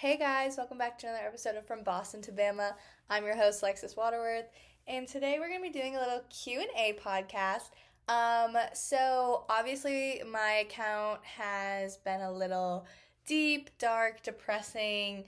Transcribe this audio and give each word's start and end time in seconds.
Hey 0.00 0.16
guys, 0.16 0.56
welcome 0.56 0.78
back 0.78 0.98
to 1.00 1.08
another 1.08 1.26
episode 1.26 1.56
of 1.56 1.66
From 1.66 1.82
Boston 1.82 2.22
to 2.22 2.32
Bama. 2.32 2.72
I'm 3.10 3.22
your 3.22 3.36
host 3.36 3.62
Lexus 3.62 3.98
Waterworth, 3.98 4.46
and 4.88 5.06
today 5.06 5.36
we're 5.38 5.48
going 5.48 5.62
to 5.62 5.70
be 5.70 5.78
doing 5.78 5.94
a 5.94 5.98
little 5.98 6.22
Q&A 6.30 6.98
podcast. 7.04 7.68
Um, 8.08 8.56
so 8.72 9.44
obviously 9.50 10.22
my 10.26 10.64
account 10.64 11.22
has 11.22 11.98
been 11.98 12.22
a 12.22 12.32
little 12.32 12.86
deep, 13.26 13.68
dark, 13.76 14.22
depressing. 14.22 15.24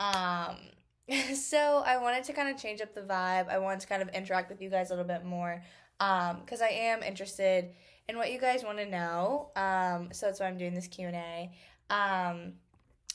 Um, 0.00 0.56
so 1.36 1.84
I 1.86 1.98
wanted 1.98 2.24
to 2.24 2.32
kind 2.32 2.52
of 2.52 2.60
change 2.60 2.80
up 2.80 2.96
the 2.96 3.02
vibe. 3.02 3.48
I 3.48 3.58
wanted 3.58 3.78
to 3.82 3.86
kind 3.86 4.02
of 4.02 4.08
interact 4.08 4.50
with 4.50 4.60
you 4.60 4.68
guys 4.68 4.90
a 4.90 4.94
little 4.94 5.06
bit 5.06 5.24
more 5.24 5.62
um 6.00 6.38
because 6.40 6.60
I 6.60 6.70
am 6.70 7.04
interested 7.04 7.70
in 8.08 8.16
what 8.16 8.32
you 8.32 8.40
guys 8.40 8.64
want 8.64 8.78
to 8.78 8.86
know. 8.86 9.50
Um, 9.54 10.08
so 10.10 10.26
that's 10.26 10.40
why 10.40 10.46
I'm 10.46 10.58
doing 10.58 10.74
this 10.74 10.88
Q&A. 10.88 11.52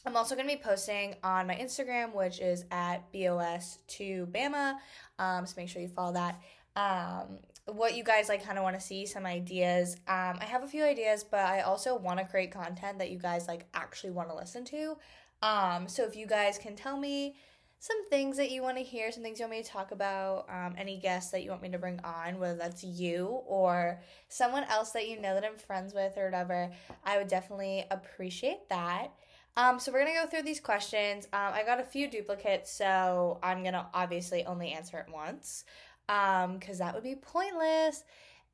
I'm 0.06 0.18
also 0.18 0.36
going 0.36 0.48
to 0.48 0.56
be 0.56 0.62
posting 0.62 1.16
on 1.24 1.48
my 1.48 1.56
Instagram, 1.56 2.14
which 2.14 2.40
is 2.40 2.66
at 2.72 3.12
BOS2Bama. 3.14 4.76
Um, 5.18 5.46
so 5.46 5.54
make 5.56 5.70
sure 5.70 5.82
you 5.82 5.88
follow 5.88 6.14
that. 6.14 6.42
Um, 6.76 7.40
what 7.66 7.96
you 7.96 8.04
guys 8.04 8.28
like 8.28 8.44
kind 8.44 8.58
of 8.58 8.64
want 8.64 8.76
to 8.76 8.82
see, 8.82 9.06
some 9.06 9.26
ideas. 9.26 9.96
Um, 10.08 10.38
I 10.42 10.46
have 10.46 10.64
a 10.64 10.68
few 10.68 10.84
ideas, 10.84 11.24
but 11.24 11.40
I 11.40 11.62
also 11.62 11.98
want 11.98 12.20
to 12.20 12.26
create 12.26 12.52
content 12.52 13.00
that 13.00 13.12
you 13.12 13.18
guys 13.18 13.48
like 13.48 13.66
actually 13.74 14.12
want 14.12 14.30
to 14.30 14.36
listen 14.36 14.66
to. 14.66 14.98
Um, 15.42 15.88
so 15.88 16.04
if 16.04 16.16
you 16.16 16.28
guys 16.28 16.58
can 16.58 16.76
tell 16.76 16.98
me 16.98 17.36
some 17.80 18.10
things 18.10 18.38
that 18.38 18.52
you 18.52 18.62
want 18.62 18.78
to 18.78 18.84
hear, 18.84 19.12
some 19.12 19.24
things 19.24 19.40
you 19.40 19.44
want 19.44 19.58
me 19.58 19.64
to 19.64 19.70
talk 19.70 19.92
about, 19.92 20.46
um, 20.50 20.74
any 20.78 20.98
guests 20.98 21.32
that 21.32 21.44
you 21.44 21.50
want 21.50 21.62
me 21.62 21.70
to 21.70 21.78
bring 21.78 22.00
on, 22.04 22.40
whether 22.40 22.58
that's 22.58 22.84
you 22.84 23.26
or 23.46 24.02
someone 24.30 24.64
else 24.66 24.92
that 24.92 25.08
you 25.08 25.20
know 25.20 25.34
that 25.34 25.44
I'm 25.44 25.58
friends 25.58 25.94
with 25.94 26.18
or 26.18 26.26
whatever, 26.26 26.72
I 27.06 27.18
would 27.18 27.28
definitely 27.28 27.86
appreciate 27.92 28.70
that. 28.70 29.12
Um, 29.56 29.80
so 29.80 29.92
we're 29.92 30.00
gonna 30.06 30.20
go 30.20 30.28
through 30.28 30.44
these 30.44 30.60
questions. 30.60 31.26
Um, 31.34 31.54
I 31.54 31.64
got 31.64 31.80
a 31.80 31.84
few 31.84 32.10
duplicates, 32.10 32.72
so 32.72 33.40
I'm 33.44 33.64
gonna 33.64 33.88
obviously 33.94 34.46
only 34.46 34.72
answer 34.72 34.98
it 34.98 35.14
once, 35.14 35.64
um, 36.10 36.58
because 36.58 36.80
that 36.80 36.94
would 36.94 37.04
be 37.04 37.16
pointless. 37.16 38.04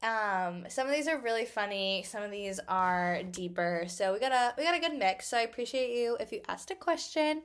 Um, 0.02 0.66
some 0.70 0.88
of 0.88 0.94
these 0.94 1.08
are 1.08 1.20
really 1.20 1.46
funny. 1.46 2.04
Some 2.04 2.24
of 2.24 2.32
these 2.32 2.60
are 2.68 3.22
deeper. 3.24 3.86
So 3.88 4.14
we 4.14 4.20
got 4.20 4.32
a 4.32 4.54
we 4.58 4.64
got 4.64 4.76
a 4.76 4.80
good 4.80 4.98
mix. 4.98 5.28
So 5.28 5.38
I 5.38 5.42
appreciate 5.42 5.96
you 5.98 6.18
if 6.20 6.32
you 6.32 6.42
asked 6.48 6.72
a 6.72 6.76
question. 6.76 7.44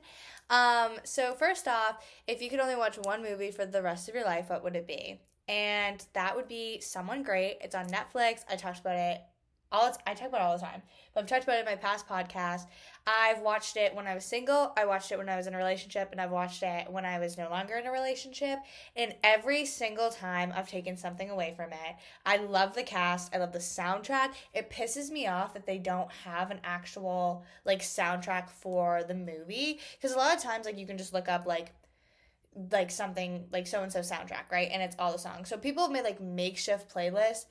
Um, 0.49 0.91
so 1.03 1.33
first 1.33 1.67
off, 1.67 2.05
if 2.27 2.41
you 2.41 2.49
could 2.49 2.59
only 2.59 2.75
watch 2.75 2.97
one 2.97 3.21
movie 3.23 3.51
for 3.51 3.65
the 3.65 3.81
rest 3.81 4.07
of 4.07 4.15
your 4.15 4.25
life, 4.25 4.49
what 4.49 4.63
would 4.63 4.75
it 4.75 4.87
be? 4.87 5.19
And 5.47 6.03
that 6.13 6.35
would 6.35 6.47
be 6.47 6.81
Someone 6.81 7.23
Great. 7.23 7.57
It's 7.61 7.75
on 7.75 7.87
Netflix. 7.87 8.43
I 8.49 8.55
talked 8.55 8.79
about 8.79 8.95
it 8.95 9.21
all 9.71 9.95
I 10.05 10.13
talk 10.13 10.29
about 10.29 10.41
all 10.41 10.57
the 10.57 10.63
time, 10.63 10.81
but 11.13 11.21
I've 11.21 11.29
talked 11.29 11.43
about 11.43 11.57
it 11.57 11.59
in 11.59 11.65
my 11.65 11.75
past 11.75 12.07
podcast. 12.07 12.67
I've 13.07 13.41
watched 13.41 13.77
it 13.77 13.93
when 13.93 14.07
I 14.07 14.15
was 14.15 14.25
single, 14.25 14.73
I 14.77 14.85
watched 14.85 15.11
it 15.11 15.17
when 15.17 15.29
I 15.29 15.35
was 15.35 15.47
in 15.47 15.53
a 15.53 15.57
relationship, 15.57 16.09
and 16.11 16.21
I've 16.21 16.31
watched 16.31 16.63
it 16.63 16.91
when 16.91 17.05
I 17.05 17.19
was 17.19 17.37
no 17.37 17.49
longer 17.49 17.75
in 17.75 17.85
a 17.85 17.91
relationship. 17.91 18.59
And 18.95 19.15
every 19.23 19.65
single 19.65 20.09
time 20.09 20.53
I've 20.55 20.69
taken 20.69 20.97
something 20.97 21.29
away 21.29 21.53
from 21.55 21.71
it. 21.71 21.95
I 22.25 22.37
love 22.37 22.75
the 22.75 22.83
cast, 22.83 23.35
I 23.35 23.39
love 23.39 23.51
the 23.53 23.59
soundtrack. 23.59 24.33
It 24.53 24.69
pisses 24.69 25.09
me 25.09 25.27
off 25.27 25.53
that 25.53 25.65
they 25.65 25.77
don't 25.77 26.11
have 26.11 26.51
an 26.51 26.59
actual 26.63 27.43
like 27.65 27.81
soundtrack 27.81 28.49
for 28.49 29.03
the 29.03 29.15
movie 29.15 29.79
because 29.95 30.15
a 30.15 30.17
lot 30.17 30.35
of 30.35 30.41
times 30.41 30.65
like 30.65 30.77
you 30.77 30.87
can 30.87 30.97
just 30.97 31.13
look 31.13 31.27
up 31.29 31.45
like 31.45 31.73
like 32.71 32.89
something 32.89 33.45
like 33.51 33.67
so 33.67 33.83
and 33.83 33.91
so 33.91 33.99
soundtrack, 33.99 34.51
right? 34.51 34.69
And 34.71 34.81
it's 34.81 34.95
all 34.97 35.11
the 35.11 35.19
songs. 35.19 35.49
So 35.49 35.57
people 35.57 35.83
have 35.83 35.91
made 35.91 36.03
like 36.03 36.21
makeshift 36.21 36.93
playlists, 36.93 37.45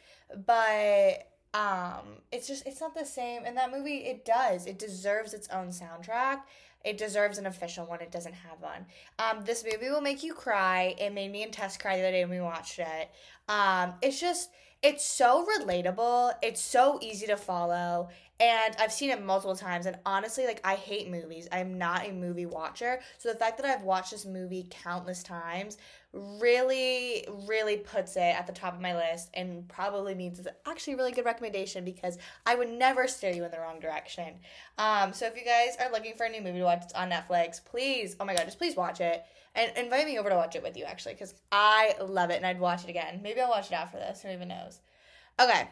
but 0.46 1.28
um 1.54 2.18
it's 2.32 2.48
just 2.48 2.66
it's 2.66 2.80
not 2.80 2.94
the 2.94 3.04
same 3.06 3.42
and 3.44 3.56
that 3.56 3.70
movie 3.70 3.98
it 3.98 4.24
does. 4.24 4.66
It 4.66 4.78
deserves 4.78 5.32
its 5.32 5.48
own 5.48 5.68
soundtrack. 5.68 6.40
It 6.84 6.98
deserves 6.98 7.38
an 7.38 7.46
official 7.46 7.86
one. 7.86 8.00
It 8.00 8.10
doesn't 8.10 8.34
have 8.34 8.60
one. 8.60 8.86
Um 9.18 9.44
this 9.44 9.64
movie 9.64 9.88
will 9.90 10.00
make 10.00 10.22
you 10.22 10.34
cry. 10.34 10.94
It 10.98 11.14
made 11.14 11.30
me 11.32 11.42
and 11.42 11.52
tess 11.52 11.76
cry 11.76 11.96
the 11.96 12.02
other 12.02 12.12
day 12.12 12.24
when 12.24 12.38
we 12.38 12.44
watched 12.44 12.78
it. 12.78 13.10
Um 13.48 13.94
it's 14.02 14.20
just 14.20 14.50
it's 14.84 15.04
so 15.04 15.44
relatable 15.58 16.32
it's 16.42 16.60
so 16.60 16.98
easy 17.02 17.26
to 17.26 17.36
follow 17.36 18.08
and 18.40 18.74
I've 18.80 18.92
seen 18.92 19.10
it 19.10 19.24
multiple 19.24 19.54
times. 19.54 19.86
And 19.86 19.96
honestly, 20.04 20.44
like 20.44 20.60
I 20.64 20.74
hate 20.74 21.08
movies. 21.08 21.48
I'm 21.52 21.78
not 21.78 22.06
a 22.06 22.12
movie 22.12 22.46
watcher. 22.46 23.00
So 23.18 23.32
the 23.32 23.38
fact 23.38 23.56
that 23.58 23.66
I've 23.66 23.84
watched 23.84 24.10
this 24.10 24.26
movie 24.26 24.66
countless 24.70 25.22
times 25.22 25.78
really, 26.12 27.26
really 27.46 27.76
puts 27.76 28.16
it 28.16 28.20
at 28.20 28.46
the 28.46 28.52
top 28.52 28.74
of 28.74 28.80
my 28.80 28.94
list 28.94 29.30
and 29.34 29.68
probably 29.68 30.14
means 30.14 30.38
it's 30.38 30.48
actually 30.66 30.94
a 30.94 30.96
really 30.96 31.12
good 31.12 31.24
recommendation 31.24 31.84
because 31.84 32.18
I 32.44 32.56
would 32.56 32.70
never 32.70 33.06
steer 33.06 33.32
you 33.32 33.44
in 33.44 33.50
the 33.50 33.60
wrong 33.60 33.78
direction. 33.78 34.34
Um, 34.78 35.12
so 35.12 35.26
if 35.26 35.36
you 35.36 35.44
guys 35.44 35.76
are 35.80 35.92
looking 35.92 36.14
for 36.14 36.26
a 36.26 36.30
new 36.30 36.40
movie 36.40 36.58
to 36.58 36.64
watch, 36.64 36.82
it's 36.82 36.92
on 36.94 37.10
Netflix. 37.10 37.64
Please, 37.64 38.16
oh 38.18 38.24
my 38.24 38.34
god, 38.34 38.46
just 38.46 38.58
please 38.58 38.76
watch 38.76 39.00
it. 39.00 39.24
And 39.54 39.70
invite 39.76 40.06
me 40.06 40.18
over 40.18 40.30
to 40.30 40.36
watch 40.36 40.56
it 40.56 40.62
with 40.62 40.76
you 40.76 40.84
actually, 40.84 41.14
because 41.14 41.34
I 41.52 41.94
love 42.00 42.30
it 42.30 42.36
and 42.36 42.46
I'd 42.46 42.60
watch 42.60 42.84
it 42.84 42.90
again. 42.90 43.20
Maybe 43.22 43.40
I'll 43.40 43.50
watch 43.50 43.66
it 43.66 43.74
after 43.74 43.98
this, 43.98 44.22
who 44.22 44.30
even 44.30 44.48
knows. 44.48 44.80
Okay, 45.40 45.68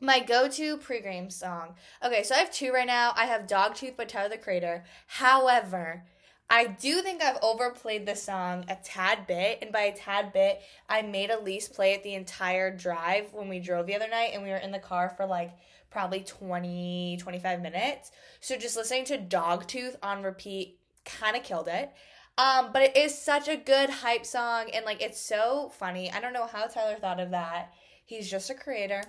my 0.00 0.20
go-to 0.20 0.76
pre-game 0.76 1.30
song. 1.30 1.74
Okay, 2.04 2.22
so 2.22 2.34
I 2.34 2.38
have 2.38 2.52
two 2.52 2.72
right 2.72 2.86
now. 2.86 3.12
I 3.16 3.26
have 3.26 3.46
Dogtooth 3.46 3.96
by 3.96 4.04
Tyler 4.04 4.28
the 4.28 4.38
Creator. 4.38 4.84
However, 5.06 6.04
I 6.50 6.66
do 6.66 7.02
think 7.02 7.22
I've 7.22 7.38
overplayed 7.42 8.06
the 8.06 8.16
song 8.16 8.64
a 8.68 8.76
tad 8.76 9.26
bit, 9.26 9.58
and 9.60 9.72
by 9.72 9.82
a 9.82 9.96
tad 9.96 10.32
bit, 10.32 10.60
I 10.88 11.02
made 11.02 11.30
Elise 11.30 11.68
play 11.68 11.92
it 11.92 12.02
the 12.02 12.14
entire 12.14 12.74
drive 12.74 13.32
when 13.32 13.48
we 13.48 13.60
drove 13.60 13.86
the 13.86 13.94
other 13.94 14.08
night, 14.08 14.30
and 14.32 14.42
we 14.42 14.50
were 14.50 14.56
in 14.56 14.70
the 14.70 14.78
car 14.78 15.12
for 15.16 15.26
like 15.26 15.52
probably 15.90 16.20
20, 16.20 17.18
25 17.20 17.60
minutes. 17.60 18.10
So 18.40 18.56
just 18.56 18.76
listening 18.76 19.04
to 19.06 19.18
Dogtooth 19.18 19.96
on 20.02 20.22
repeat 20.22 20.78
kind 21.04 21.36
of 21.36 21.42
killed 21.42 21.68
it. 21.68 21.92
Um, 22.38 22.70
but 22.72 22.82
it 22.82 22.96
is 22.96 23.20
such 23.20 23.48
a 23.48 23.56
good 23.56 23.90
hype 23.90 24.24
song, 24.24 24.70
and 24.72 24.84
like 24.84 25.02
it's 25.02 25.20
so 25.20 25.72
funny. 25.76 26.10
I 26.10 26.20
don't 26.20 26.32
know 26.32 26.46
how 26.46 26.66
Tyler 26.66 26.96
thought 26.96 27.18
of 27.18 27.32
that. 27.32 27.72
He's 28.04 28.30
just 28.30 28.48
a 28.48 28.54
creator. 28.54 29.02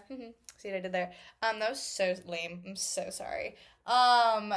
See 0.58 0.70
what 0.70 0.78
I 0.78 0.80
did 0.82 0.92
there? 0.92 1.14
Um, 1.42 1.60
that 1.60 1.70
was 1.70 1.82
so 1.82 2.16
lame. 2.26 2.64
I'm 2.68 2.76
so 2.76 3.10
sorry. 3.12 3.56
Um, 3.86 4.54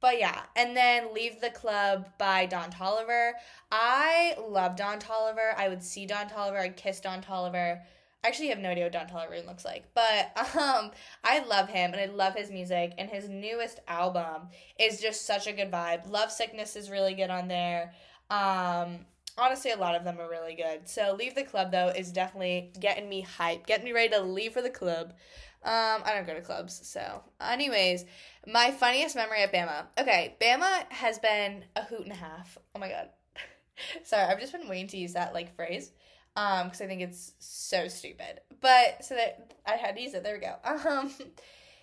but 0.00 0.18
yeah, 0.18 0.42
and 0.56 0.76
then 0.76 1.14
Leave 1.14 1.40
the 1.40 1.50
Club 1.50 2.08
by 2.18 2.46
Don 2.46 2.70
Toliver. 2.70 3.32
I 3.70 4.34
love 4.38 4.76
Don 4.76 4.98
Toliver. 4.98 5.54
I 5.56 5.68
would 5.68 5.82
see 5.82 6.04
Don 6.04 6.28
Toliver. 6.28 6.60
I'd 6.60 6.76
kiss 6.76 7.00
Don 7.00 7.22
Toliver. 7.22 7.80
Actually 8.22 8.48
have 8.48 8.58
no 8.58 8.70
idea 8.70 8.84
what 8.84 8.92
Don 8.92 9.06
Toliver 9.06 9.46
looks 9.46 9.64
like, 9.64 9.84
but 9.94 10.36
um, 10.56 10.90
I 11.24 11.42
love 11.46 11.68
him 11.68 11.92
and 11.92 12.00
I 12.00 12.06
love 12.06 12.34
his 12.34 12.50
music. 12.50 12.92
And 12.98 13.08
his 13.08 13.28
newest 13.28 13.80
album 13.88 14.48
is 14.78 15.00
just 15.00 15.26
such 15.26 15.46
a 15.46 15.52
good 15.52 15.70
vibe. 15.70 16.10
Love 16.10 16.30
Sickness 16.30 16.76
is 16.76 16.90
really 16.90 17.14
good 17.14 17.30
on 17.30 17.48
there. 17.48 17.94
Um, 18.28 19.06
honestly, 19.38 19.70
a 19.70 19.76
lot 19.76 19.94
of 19.94 20.04
them 20.04 20.20
are 20.20 20.28
really 20.28 20.54
good. 20.54 20.88
So 20.88 21.16
Leave 21.18 21.34
the 21.34 21.44
Club 21.44 21.72
though 21.72 21.88
is 21.88 22.12
definitely 22.12 22.72
getting 22.78 23.08
me 23.08 23.26
hyped, 23.38 23.66
getting 23.66 23.84
me 23.84 23.92
ready 23.92 24.10
to 24.10 24.20
leave 24.20 24.52
for 24.52 24.62
the 24.62 24.70
club. 24.70 25.14
Um, 25.62 26.02
I 26.06 26.14
don't 26.14 26.26
go 26.26 26.32
to 26.32 26.40
clubs, 26.40 26.80
so 26.88 27.22
anyways, 27.38 28.06
my 28.46 28.70
funniest 28.70 29.14
memory 29.14 29.42
at 29.42 29.52
Bama. 29.52 29.84
Okay, 29.98 30.34
Bama 30.40 30.90
has 30.90 31.18
been 31.18 31.66
a 31.76 31.82
hoot 31.82 32.00
and 32.00 32.12
a 32.12 32.16
half. 32.16 32.56
Oh 32.74 32.78
my 32.78 32.88
god. 32.88 33.10
Sorry, 34.04 34.24
I've 34.24 34.40
just 34.40 34.52
been 34.52 34.68
waiting 34.68 34.88
to 34.88 34.96
use 34.96 35.12
that 35.12 35.34
like 35.34 35.54
phrase. 35.54 35.90
Um, 36.36 36.66
because 36.66 36.80
I 36.80 36.86
think 36.86 37.02
it's 37.02 37.32
so 37.38 37.88
stupid. 37.88 38.40
But 38.60 39.04
so 39.04 39.14
that 39.14 39.54
I 39.66 39.72
had 39.72 39.96
to 39.96 40.02
use 40.02 40.14
it. 40.14 40.22
There 40.22 40.34
we 40.34 40.40
go. 40.40 40.54
Um 40.88 41.10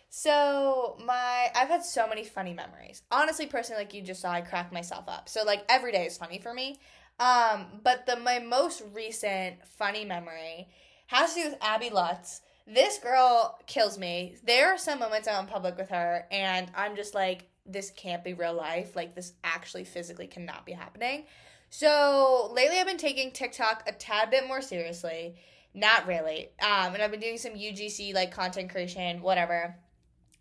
so 0.10 0.98
my 1.06 1.48
I've 1.56 1.68
had 1.68 1.84
so 1.84 2.08
many 2.08 2.24
funny 2.24 2.54
memories. 2.54 3.04
Honestly, 3.12 3.46
personally, 3.46 3.84
like 3.84 3.94
you 3.94 4.02
just 4.02 4.22
saw, 4.22 4.32
I 4.32 4.42
cracked 4.42 4.74
myself 4.74 5.06
up. 5.08 5.30
So 5.30 5.44
like 5.44 5.66
every 5.70 5.92
day 5.92 6.06
is 6.06 6.18
funny 6.18 6.40
for 6.40 6.54
me. 6.54 6.80
Um, 7.20 7.66
but 7.84 8.06
the 8.06 8.16
my 8.16 8.40
most 8.40 8.84
recent 8.94 9.66
funny 9.66 10.06
memory 10.06 10.70
has 11.08 11.34
to 11.34 11.42
do 11.42 11.50
with 11.50 11.58
Abby 11.62 11.90
Lutz. 11.90 12.42
This 12.66 13.00
girl 13.00 13.60
kills 13.66 13.98
me. 13.98 14.36
There 14.44 14.74
are 14.74 14.78
some 14.78 15.00
moments 15.00 15.28
I'm 15.28 15.46
in 15.46 15.50
public 15.50 15.78
with 15.78 15.90
her, 15.90 16.26
and 16.32 16.70
I'm 16.76 16.96
just 16.98 17.16
like, 17.16 17.46
this 17.66 17.92
can't 17.92 18.24
be 18.24 18.34
real 18.34 18.54
life. 18.54 18.96
Like 18.96 19.16
this 19.16 19.34
actually 19.44 19.86
physically 19.86 20.28
cannot 20.28 20.66
be 20.66 20.74
happening. 20.74 21.26
So 21.70 22.52
lately, 22.54 22.80
I've 22.80 22.88
been 22.88 22.98
taking 22.98 23.32
TikTok 23.32 23.84
a 23.88 23.92
tad 23.92 24.30
bit 24.30 24.48
more 24.48 24.62
seriously. 24.62 25.36
Not 25.74 26.08
really. 26.08 26.50
Um, 26.60 26.94
and 26.94 27.04
I've 27.04 27.12
been 27.12 27.20
doing 27.20 27.38
some 27.38 27.54
UGC 27.54 28.14
like 28.14 28.32
content 28.32 28.72
creation, 28.72 29.22
whatever. 29.22 29.76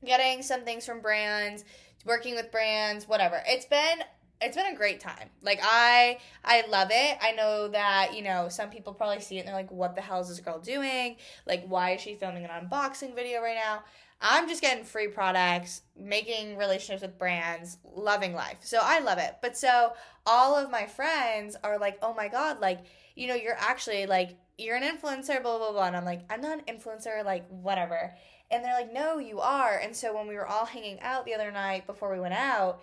Getting 0.05 0.43
some 0.43 0.65
things 0.65 0.87
from 0.87 1.01
brands, 1.01 1.65
working 2.05 2.35
with 2.35 2.51
brands, 2.51 3.07
whatever. 3.07 3.43
It's 3.47 3.67
been 3.67 3.99
it's 4.41 4.57
been 4.57 4.73
a 4.73 4.77
great 4.77 5.01
time. 5.01 5.31
Like 5.43 5.61
I 5.63 6.19
I 6.45 6.65
love 6.69 6.89
it. 6.91 7.19
I 7.21 7.33
know 7.33 7.69
that, 7.69 8.15
you 8.15 8.23
know, 8.23 8.49
some 8.49 8.71
people 8.71 8.95
probably 8.95 9.21
see 9.21 9.37
it 9.37 9.41
and 9.41 9.49
they're 9.49 9.55
like, 9.55 9.71
what 9.71 9.95
the 9.95 10.01
hell 10.01 10.21
is 10.21 10.29
this 10.29 10.41
girl 10.41 10.59
doing? 10.59 11.17
Like 11.47 11.67
why 11.67 11.91
is 11.93 12.01
she 12.01 12.15
filming 12.15 12.45
an 12.45 12.51
unboxing 12.51 13.15
video 13.15 13.43
right 13.43 13.57
now? 13.57 13.83
I'm 14.21 14.49
just 14.49 14.63
getting 14.63 14.85
free 14.85 15.09
products, 15.09 15.83
making 15.99 16.57
relationships 16.57 17.03
with 17.03 17.19
brands, 17.19 17.79
loving 17.85 18.35
life. 18.35 18.59
So 18.63 18.79
I 18.83 19.01
love 19.01 19.19
it. 19.19 19.37
But 19.43 19.57
so 19.57 19.93
all 20.25 20.57
of 20.57 20.71
my 20.71 20.87
friends 20.87 21.57
are 21.63 21.79
like, 21.79 21.99
oh 22.03 22.15
my 22.15 22.29
God, 22.29 22.61
like, 22.61 22.81
you 23.15 23.29
know, 23.29 23.35
you're 23.35 23.57
actually 23.59 24.07
like, 24.07 24.37
you're 24.59 24.77
an 24.77 24.83
influencer, 24.83 25.43
blah, 25.43 25.59
blah, 25.59 25.73
blah. 25.73 25.87
And 25.87 25.97
I'm 25.97 26.05
like, 26.05 26.23
I'm 26.31 26.41
not 26.41 26.59
an 26.59 26.65
influencer, 26.77 27.25
like, 27.25 27.47
whatever. 27.49 28.15
And 28.51 28.65
they're 28.65 28.75
like, 28.75 28.93
no, 28.93 29.19
you 29.19 29.41
are. 29.41 29.79
And 29.79 29.95
so 29.95 30.17
when 30.17 30.27
we 30.27 30.35
were 30.35 30.47
all 30.47 30.65
hanging 30.65 31.01
out 31.01 31.27
the 31.27 31.35
other 31.35 31.51
night 31.51 31.87
before 31.87 32.13
we 32.13 32.21
went 32.21 32.35
out, 32.35 32.83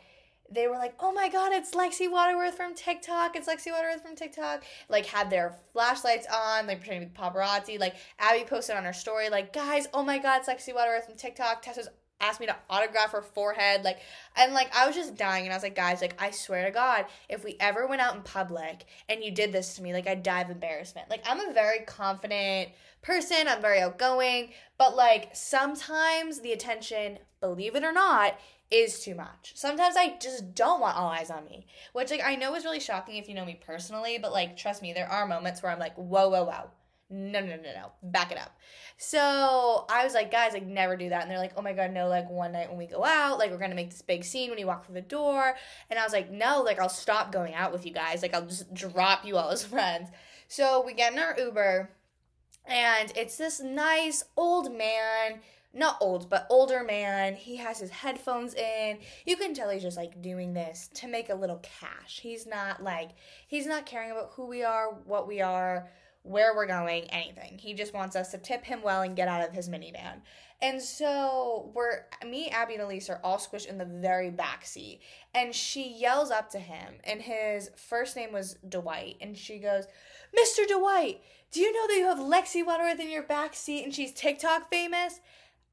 they 0.51 0.67
were 0.67 0.75
like, 0.75 0.95
"Oh 0.99 1.11
my 1.11 1.29
god, 1.29 1.51
it's 1.53 1.71
Lexi 1.71 2.09
Waterworth 2.09 2.55
from 2.55 2.75
TikTok. 2.75 3.35
It's 3.35 3.47
Lexi 3.47 3.71
Waterworth 3.71 4.01
from 4.01 4.15
TikTok." 4.15 4.63
Like 4.89 5.05
had 5.05 5.29
their 5.29 5.55
flashlights 5.71 6.27
on, 6.33 6.67
like 6.67 6.79
pretending 6.79 7.09
to 7.09 7.13
be 7.13 7.19
paparazzi. 7.19 7.79
Like 7.79 7.95
Abby 8.19 8.43
posted 8.43 8.75
on 8.75 8.83
her 8.83 8.93
story, 8.93 9.29
like, 9.29 9.53
"Guys, 9.53 9.87
oh 9.93 10.03
my 10.03 10.19
god, 10.19 10.41
it's 10.41 10.49
Lexi 10.49 10.73
Waterworth 10.73 11.05
from 11.05 11.15
TikTok." 11.15 11.61
Tessa's 11.61 11.89
asked 12.23 12.39
me 12.39 12.45
to 12.45 12.55
autograph 12.69 13.11
her 13.11 13.21
forehead 13.21 13.83
like 13.83 13.99
and 14.37 14.53
like 14.53 14.73
I 14.75 14.87
was 14.87 14.95
just 14.95 15.15
dying 15.15 15.43
and 15.43 15.51
I 15.51 15.57
was 15.57 15.63
like 15.63 15.75
guys 15.75 15.99
like 15.99 16.15
I 16.21 16.31
swear 16.31 16.65
to 16.65 16.71
god 16.71 17.05
if 17.27 17.43
we 17.43 17.57
ever 17.59 17.85
went 17.85 18.01
out 18.01 18.15
in 18.15 18.21
public 18.21 18.85
and 19.09 19.23
you 19.23 19.31
did 19.31 19.51
this 19.51 19.75
to 19.75 19.83
me 19.83 19.91
like 19.91 20.07
I'd 20.07 20.23
die 20.23 20.41
of 20.41 20.49
embarrassment 20.49 21.09
like 21.09 21.21
I'm 21.25 21.41
a 21.41 21.53
very 21.53 21.79
confident 21.79 22.69
person 23.01 23.47
I'm 23.47 23.61
very 23.61 23.81
outgoing 23.81 24.51
but 24.77 24.95
like 24.95 25.31
sometimes 25.33 26.39
the 26.39 26.53
attention 26.53 27.19
believe 27.41 27.75
it 27.75 27.83
or 27.83 27.91
not 27.91 28.39
is 28.73 28.99
too 28.99 29.13
much. 29.13 29.53
Sometimes 29.55 29.95
I 29.95 30.15
just 30.19 30.55
don't 30.55 30.81
want 30.81 30.97
all 30.97 31.07
eyes 31.07 31.29
on 31.29 31.45
me, 31.45 31.67
which 31.93 32.09
like 32.09 32.23
I 32.23 32.35
know 32.35 32.55
is 32.55 32.65
really 32.65 32.79
shocking 32.79 33.17
if 33.17 33.29
you 33.29 33.35
know 33.35 33.45
me 33.45 33.59
personally, 33.63 34.17
but 34.19 34.33
like 34.33 34.57
trust 34.57 34.81
me, 34.81 34.93
there 34.93 35.09
are 35.09 35.27
moments 35.27 35.61
where 35.61 35.71
I'm 35.71 35.79
like, 35.79 35.95
whoa, 35.95 36.29
whoa, 36.29 36.43
whoa. 36.43 36.71
No, 37.09 37.41
no, 37.41 37.55
no, 37.57 37.57
no, 37.57 37.91
back 38.01 38.31
it 38.31 38.39
up. 38.39 38.57
So 38.97 39.85
I 39.87 40.03
was 40.03 40.15
like, 40.15 40.31
guys, 40.31 40.53
like 40.53 40.65
never 40.65 40.97
do 40.97 41.09
that. 41.09 41.21
And 41.21 41.29
they're 41.29 41.37
like, 41.37 41.53
oh 41.55 41.61
my 41.61 41.73
god, 41.73 41.93
no, 41.93 42.07
like 42.07 42.27
one 42.29 42.53
night 42.53 42.69
when 42.69 42.79
we 42.79 42.87
go 42.87 43.05
out, 43.05 43.37
like 43.37 43.51
we're 43.51 43.59
gonna 43.59 43.75
make 43.75 43.91
this 43.91 44.01
big 44.01 44.23
scene 44.23 44.49
when 44.49 44.57
you 44.57 44.65
walk 44.65 44.85
through 44.85 44.95
the 44.95 45.01
door. 45.01 45.55
And 45.91 45.99
I 45.99 46.03
was 46.03 46.13
like, 46.13 46.31
no, 46.31 46.63
like 46.63 46.79
I'll 46.79 46.89
stop 46.89 47.31
going 47.31 47.53
out 47.53 47.71
with 47.71 47.85
you 47.85 47.93
guys. 47.93 48.23
Like 48.23 48.33
I'll 48.33 48.47
just 48.47 48.73
drop 48.73 49.23
you 49.23 49.37
all 49.37 49.51
as 49.51 49.63
friends. 49.63 50.09
So 50.47 50.83
we 50.83 50.93
get 50.93 51.13
in 51.13 51.19
our 51.19 51.35
Uber, 51.37 51.89
and 52.65 53.13
it's 53.15 53.37
this 53.37 53.59
nice 53.61 54.23
old 54.35 54.75
man 54.75 55.41
not 55.73 55.97
old, 55.99 56.29
but 56.29 56.45
older 56.49 56.83
man. 56.83 57.35
He 57.35 57.57
has 57.57 57.79
his 57.79 57.89
headphones 57.89 58.53
in. 58.53 58.99
You 59.25 59.37
can 59.37 59.53
tell 59.53 59.69
he's 59.69 59.81
just 59.81 59.97
like 59.97 60.21
doing 60.21 60.53
this 60.53 60.89
to 60.95 61.07
make 61.07 61.29
a 61.29 61.35
little 61.35 61.61
cash. 61.63 62.19
He's 62.21 62.45
not 62.45 62.83
like, 62.83 63.11
he's 63.47 63.65
not 63.65 63.85
caring 63.85 64.11
about 64.11 64.31
who 64.33 64.45
we 64.45 64.63
are, 64.63 64.93
what 65.05 65.27
we 65.27 65.41
are, 65.41 65.89
where 66.21 66.55
we're 66.55 66.67
going, 66.67 67.05
anything. 67.05 67.57
He 67.57 67.73
just 67.73 67.93
wants 67.93 68.15
us 68.15 68.31
to 68.31 68.37
tip 68.37 68.63
him 68.63 68.81
well 68.81 69.01
and 69.01 69.15
get 69.15 69.27
out 69.27 69.47
of 69.47 69.53
his 69.53 69.67
minivan. 69.67 70.21
And 70.61 70.81
so 70.81 71.71
we're 71.73 72.05
me, 72.25 72.47
Abby, 72.49 72.75
and 72.75 72.83
Elise 72.83 73.09
are 73.09 73.19
all 73.21 73.37
squished 73.37 73.67
in 73.67 73.77
the 73.77 73.85
very 73.85 74.29
back 74.29 74.65
seat. 74.65 75.01
And 75.35 75.53
she 75.53 75.89
yells 75.89 76.31
up 76.31 76.49
to 76.51 76.59
him, 76.59 76.93
and 77.03 77.21
his 77.21 77.69
first 77.75 78.15
name 78.15 78.31
was 78.31 78.55
Dwight. 78.69 79.17
And 79.19 79.37
she 79.37 79.57
goes, 79.57 79.87
Mr. 80.33 80.65
Dwight, 80.65 81.21
do 81.51 81.59
you 81.59 81.73
know 81.73 81.87
that 81.87 81.97
you 81.97 82.05
have 82.05 82.17
Lexi 82.17 82.65
Waterworth 82.65 82.99
in 82.99 83.11
your 83.11 83.23
back 83.23 83.53
seat 83.53 83.83
and 83.83 83.93
she's 83.93 84.11
TikTok 84.11 84.71
famous? 84.71 85.19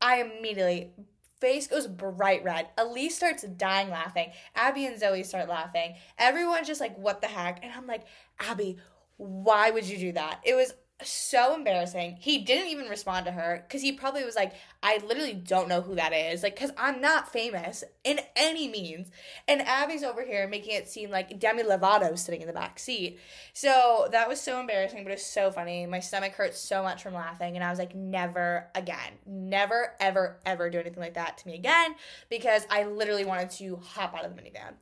I 0.00 0.20
immediately 0.20 0.92
face 1.40 1.66
goes 1.66 1.86
bright 1.86 2.44
red. 2.44 2.68
Elise 2.76 3.16
starts 3.16 3.42
dying 3.42 3.90
laughing. 3.90 4.32
Abby 4.54 4.86
and 4.86 4.98
Zoe 4.98 5.22
start 5.22 5.48
laughing. 5.48 5.94
Everyone's 6.18 6.66
just 6.66 6.80
like, 6.80 6.96
what 6.96 7.20
the 7.20 7.26
heck? 7.26 7.62
And 7.62 7.72
I'm 7.72 7.86
like, 7.86 8.04
Abby, 8.38 8.78
why 9.16 9.70
would 9.70 9.84
you 9.84 9.98
do 9.98 10.12
that? 10.12 10.40
It 10.44 10.54
was 10.54 10.74
so 11.02 11.54
embarrassing. 11.54 12.16
He 12.20 12.38
didn't 12.38 12.68
even 12.68 12.88
respond 12.88 13.26
to 13.26 13.32
her 13.32 13.64
because 13.66 13.82
he 13.82 13.92
probably 13.92 14.24
was 14.24 14.36
like, 14.36 14.52
I 14.82 14.98
literally 15.06 15.34
don't 15.34 15.68
know 15.68 15.80
who 15.80 15.94
that 15.96 16.12
is. 16.12 16.42
Like, 16.42 16.54
because 16.54 16.70
I'm 16.76 17.00
not 17.00 17.32
famous 17.32 17.84
in 18.04 18.20
any 18.36 18.68
means. 18.68 19.10
And 19.46 19.62
Abby's 19.62 20.02
over 20.02 20.24
here 20.24 20.48
making 20.48 20.74
it 20.74 20.88
seem 20.88 21.10
like 21.10 21.38
Demi 21.38 21.62
Lovato 21.62 22.18
sitting 22.18 22.40
in 22.40 22.46
the 22.46 22.52
back 22.52 22.78
seat. 22.78 23.18
So 23.52 24.08
that 24.12 24.28
was 24.28 24.40
so 24.40 24.60
embarrassing, 24.60 25.02
but 25.04 25.10
it 25.10 25.16
was 25.16 25.26
so 25.26 25.50
funny. 25.50 25.86
My 25.86 26.00
stomach 26.00 26.32
hurt 26.32 26.54
so 26.54 26.82
much 26.82 27.02
from 27.02 27.14
laughing. 27.14 27.56
And 27.56 27.64
I 27.64 27.70
was 27.70 27.78
like, 27.78 27.94
never 27.94 28.68
again. 28.74 29.12
Never, 29.26 29.94
ever, 30.00 30.38
ever 30.46 30.70
do 30.70 30.78
anything 30.78 31.02
like 31.02 31.14
that 31.14 31.38
to 31.38 31.48
me 31.48 31.54
again 31.54 31.94
because 32.28 32.66
I 32.70 32.84
literally 32.84 33.24
wanted 33.24 33.50
to 33.52 33.76
hop 33.76 34.14
out 34.14 34.24
of 34.24 34.34
the 34.34 34.42
minivan. 34.42 34.74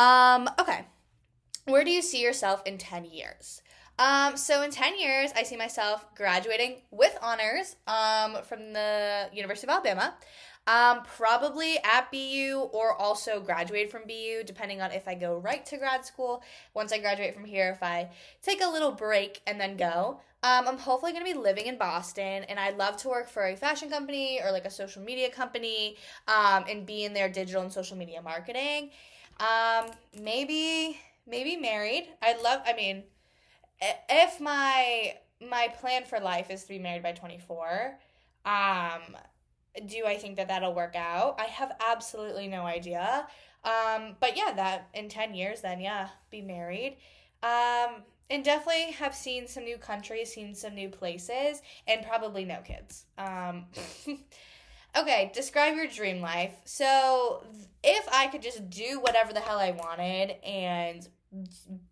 Um, 0.00 0.48
okay. 0.58 0.86
Where 1.66 1.84
do 1.84 1.90
you 1.90 2.02
see 2.02 2.22
yourself 2.22 2.62
in 2.66 2.78
10 2.78 3.04
years? 3.04 3.62
Um, 4.00 4.38
so 4.38 4.62
in 4.62 4.70
10 4.70 4.98
years, 4.98 5.30
I 5.36 5.42
see 5.42 5.58
myself 5.58 6.06
graduating 6.14 6.76
with 6.90 7.18
honors 7.20 7.76
um, 7.86 8.42
from 8.44 8.72
the 8.72 9.28
University 9.30 9.66
of 9.66 9.74
Alabama. 9.74 10.14
Um, 10.66 11.02
probably 11.16 11.76
at 11.84 12.10
BU 12.10 12.70
or 12.72 12.94
also 12.94 13.40
graduate 13.40 13.90
from 13.90 14.02
BU, 14.06 14.44
depending 14.46 14.80
on 14.80 14.90
if 14.90 15.06
I 15.06 15.14
go 15.14 15.36
right 15.36 15.66
to 15.66 15.76
grad 15.76 16.06
school. 16.06 16.42
Once 16.72 16.92
I 16.92 16.98
graduate 16.98 17.34
from 17.34 17.44
here, 17.44 17.70
if 17.70 17.82
I 17.82 18.08
take 18.42 18.62
a 18.62 18.68
little 18.68 18.92
break 18.92 19.42
and 19.46 19.60
then 19.60 19.76
go. 19.76 20.20
Um, 20.42 20.66
I'm 20.66 20.78
hopefully 20.78 21.12
going 21.12 21.26
to 21.26 21.30
be 21.34 21.38
living 21.38 21.66
in 21.66 21.76
Boston, 21.76 22.44
and 22.44 22.58
I'd 22.58 22.78
love 22.78 22.96
to 22.98 23.08
work 23.08 23.28
for 23.28 23.48
a 23.48 23.56
fashion 23.56 23.90
company 23.90 24.40
or 24.42 24.50
like 24.50 24.64
a 24.64 24.70
social 24.70 25.02
media 25.02 25.28
company 25.28 25.98
um, 26.26 26.64
and 26.70 26.86
be 26.86 27.04
in 27.04 27.12
their 27.12 27.28
digital 27.28 27.60
and 27.60 27.70
social 27.70 27.98
media 27.98 28.22
marketing. 28.22 28.92
Um, 29.40 29.90
maybe, 30.18 30.98
maybe 31.26 31.56
married. 31.56 32.08
I'd 32.22 32.40
love, 32.40 32.62
I 32.64 32.74
mean, 32.74 33.02
if 33.80 34.40
my 34.40 35.14
my 35.48 35.68
plan 35.80 36.04
for 36.04 36.20
life 36.20 36.50
is 36.50 36.62
to 36.62 36.68
be 36.68 36.78
married 36.78 37.02
by 37.02 37.12
24 37.12 37.98
um 38.44 39.16
do 39.86 40.04
i 40.06 40.16
think 40.16 40.36
that 40.36 40.48
that'll 40.48 40.74
work 40.74 40.96
out? 40.96 41.36
I 41.38 41.44
have 41.44 41.72
absolutely 41.86 42.48
no 42.48 42.62
idea. 42.62 43.26
Um 43.64 44.16
but 44.20 44.36
yeah 44.36 44.52
that 44.56 44.88
in 44.94 45.08
10 45.08 45.34
years 45.34 45.60
then 45.60 45.80
yeah 45.80 46.08
be 46.30 46.42
married. 46.42 46.96
Um 47.42 48.02
and 48.28 48.44
definitely 48.44 48.92
have 48.92 49.14
seen 49.14 49.48
some 49.48 49.64
new 49.64 49.76
countries 49.76 50.32
seen 50.32 50.54
some 50.54 50.74
new 50.74 50.88
places 50.88 51.62
and 51.86 52.04
probably 52.04 52.44
no 52.44 52.60
kids. 52.62 53.06
Um 53.16 53.66
okay 54.98 55.30
describe 55.32 55.76
your 55.76 55.86
dream 55.86 56.20
life. 56.20 56.54
So 56.64 57.44
if 57.82 58.06
i 58.12 58.26
could 58.26 58.42
just 58.42 58.68
do 58.68 59.00
whatever 59.00 59.32
the 59.32 59.40
hell 59.40 59.58
i 59.58 59.70
wanted 59.70 60.32
and 60.44 61.08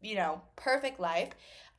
you 0.02 0.14
know 0.14 0.40
perfect 0.56 0.98
life 0.98 1.30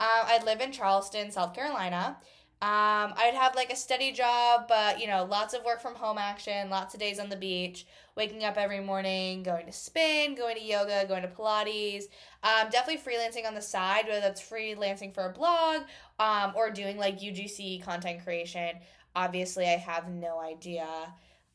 um, 0.02 0.08
I'd 0.28 0.46
live 0.46 0.62
in 0.62 0.72
Charleston, 0.72 1.30
South 1.30 1.54
Carolina. 1.54 2.18
Um, 2.62 3.14
I'd 3.18 3.36
have 3.36 3.56
like 3.56 3.70
a 3.70 3.76
steady 3.76 4.12
job, 4.12 4.66
but 4.68 5.00
you 5.00 5.08
know, 5.08 5.26
lots 5.26 5.54
of 5.54 5.64
work 5.66 5.82
from 5.82 5.96
home 5.96 6.18
action, 6.18 6.70
lots 6.70 6.94
of 6.94 7.00
days 7.00 7.20
on 7.20 7.30
the 7.30 7.36
beach, 7.36 7.86
waking 8.16 8.44
up 8.44 8.58
every 8.58 8.80
morning, 8.80 9.44
going 9.44 9.66
to 9.66 9.74
spin, 9.74 10.36
going 10.36 10.56
to 10.56 10.64
yoga, 10.64 11.06
going 11.08 11.22
to 11.22 11.28
Pilates. 11.28 12.06
Um, 12.44 12.70
definitely 12.70 13.02
freelancing 13.02 13.46
on 13.46 13.56
the 13.56 13.62
side, 13.62 14.08
whether 14.08 14.22
that's 14.22 14.42
freelancing 14.42 15.14
for 15.14 15.26
a 15.26 15.34
blog 15.34 15.82
um, 16.20 16.54
or 16.56 16.70
doing 16.70 16.98
like 16.98 17.20
UGC 17.20 17.84
content 17.84 18.24
creation. 18.24 18.78
Obviously, 19.16 19.66
I 19.66 19.78
have 19.78 20.10
no 20.10 20.40
idea 20.40 20.88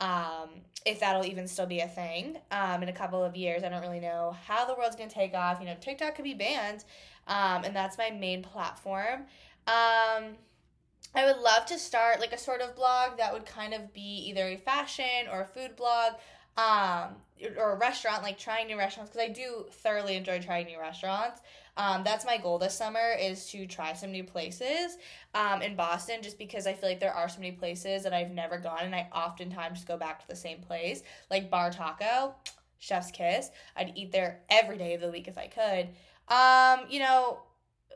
um, 0.01 0.51
if 0.85 1.01
that'll 1.01 1.25
even 1.25 1.49
still 1.49 1.67
be 1.67 1.81
a 1.81 1.89
thing 1.89 2.37
um, 2.51 2.83
in 2.83 2.89
a 2.89 2.93
couple 2.93 3.23
of 3.23 3.37
years. 3.37 3.63
I 3.65 3.69
don't 3.69 3.83
really 3.83 4.01
know 4.01 4.37
how 4.47 4.65
the 4.65 4.75
world's 4.75 4.97
gonna 4.97 5.11
take 5.11 5.35
off. 5.35 5.61
You 5.61 5.67
know, 5.67 5.77
TikTok 5.81 6.17
could 6.17 6.25
be 6.25 6.35
banned 6.35 6.85
um, 7.27 7.65
and 7.65 7.75
that's 7.75 7.99
my 7.99 8.11
main 8.11 8.43
platform. 8.43 9.23
Um, 9.67 10.37
I 11.15 11.25
would 11.25 11.39
love 11.39 11.67
to 11.67 11.79
start 11.79 12.21
like 12.21 12.33
a 12.33 12.39
sort 12.39 12.61
of 12.61 12.75
blog 12.75 13.19
that 13.19 13.33
would 13.33 13.47
kind 13.47 13.73
of 13.73 13.93
be 13.95 14.27
either 14.29 14.47
a 14.47 14.57
fashion 14.57 15.29
or 15.31 15.43
a 15.43 15.47
food 15.47 15.77
blog 15.77 16.15
um, 16.57 17.17
or 17.57 17.73
a 17.73 17.77
restaurant, 17.77 18.23
like 18.23 18.39
trying 18.39 18.67
new 18.67 18.79
restaurants, 18.79 19.11
because 19.13 19.29
I 19.29 19.33
do 19.33 19.67
thoroughly 19.71 20.17
enjoy 20.17 20.41
trying 20.41 20.67
new 20.67 20.81
restaurants. 20.81 21.41
Um, 21.77 22.05
that's 22.05 22.25
my 22.25 22.39
goal 22.39 22.59
this 22.59 22.75
summer 22.75 23.15
is 23.21 23.47
to 23.51 23.67
try 23.67 23.95
some 23.95 24.13
new 24.13 24.23
places 24.23 24.97
um, 25.35 25.61
in 25.61 25.75
Boston, 25.75 26.23
just 26.23 26.39
because 26.39 26.67
I 26.67 26.73
feel 26.73 26.89
like 26.89 27.01
there 27.01 27.13
are 27.13 27.29
so 27.29 27.41
many 27.41 27.53
places 27.53 28.05
that 28.05 28.15
I've 28.15 28.31
never 28.31 28.59
gone, 28.59 28.83
and 28.83 28.95
I 28.95 29.09
oftentimes 29.13 29.85
go 29.85 29.97
back 29.97 30.21
to 30.21 30.29
the 30.29 30.37
same 30.37 30.59
place, 30.59 31.03
like 31.31 31.51
Bar 31.51 31.73
Taco, 31.73 32.35
Chef's 32.79 33.11
Kiss. 33.11 33.51
I'd 33.77 33.93
eat 33.97 34.13
there 34.13 34.41
every 34.49 34.79
day 34.79 34.95
of 34.95 35.01
the 35.01 35.11
week 35.11 35.27
if 35.27 35.37
I 35.37 35.49
could. 35.49 35.89
Um, 36.29 36.87
you 36.89 37.01
know, 37.01 37.41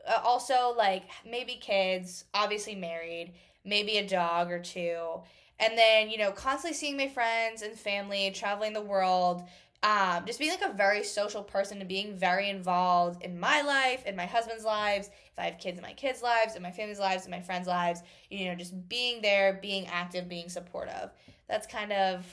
uh, 0.07 0.19
also 0.23 0.73
like 0.77 1.03
maybe 1.29 1.55
kids, 1.55 2.25
obviously 2.33 2.75
married, 2.75 3.33
maybe 3.63 3.97
a 3.97 4.07
dog 4.07 4.51
or 4.51 4.59
two. 4.59 5.21
And 5.59 5.77
then, 5.77 6.09
you 6.09 6.17
know, 6.17 6.31
constantly 6.31 6.75
seeing 6.75 6.97
my 6.97 7.09
friends 7.09 7.61
and 7.61 7.77
family, 7.77 8.31
traveling 8.31 8.73
the 8.73 8.81
world, 8.81 9.43
um, 9.81 10.25
just 10.25 10.39
being 10.39 10.51
like 10.51 10.69
a 10.69 10.73
very 10.73 11.03
social 11.03 11.43
person 11.43 11.79
and 11.79 11.87
being 11.87 12.15
very 12.15 12.49
involved 12.49 13.23
in 13.23 13.39
my 13.39 13.61
life, 13.61 14.05
in 14.05 14.15
my 14.15 14.25
husband's 14.25 14.65
lives, 14.65 15.07
if 15.07 15.39
I 15.39 15.43
have 15.43 15.57
kids 15.57 15.77
in 15.77 15.83
my 15.83 15.93
kids' 15.93 16.21
lives, 16.21 16.55
in 16.55 16.61
my 16.61 16.71
family's 16.71 16.99
lives, 16.99 17.25
in 17.25 17.31
my 17.31 17.39
friends' 17.39 17.67
lives, 17.67 18.01
you 18.29 18.45
know, 18.45 18.55
just 18.55 18.89
being 18.89 19.21
there, 19.21 19.59
being 19.61 19.87
active, 19.87 20.27
being 20.27 20.49
supportive. 20.49 21.11
That's 21.47 21.65
kind 21.65 21.93
of 21.93 22.25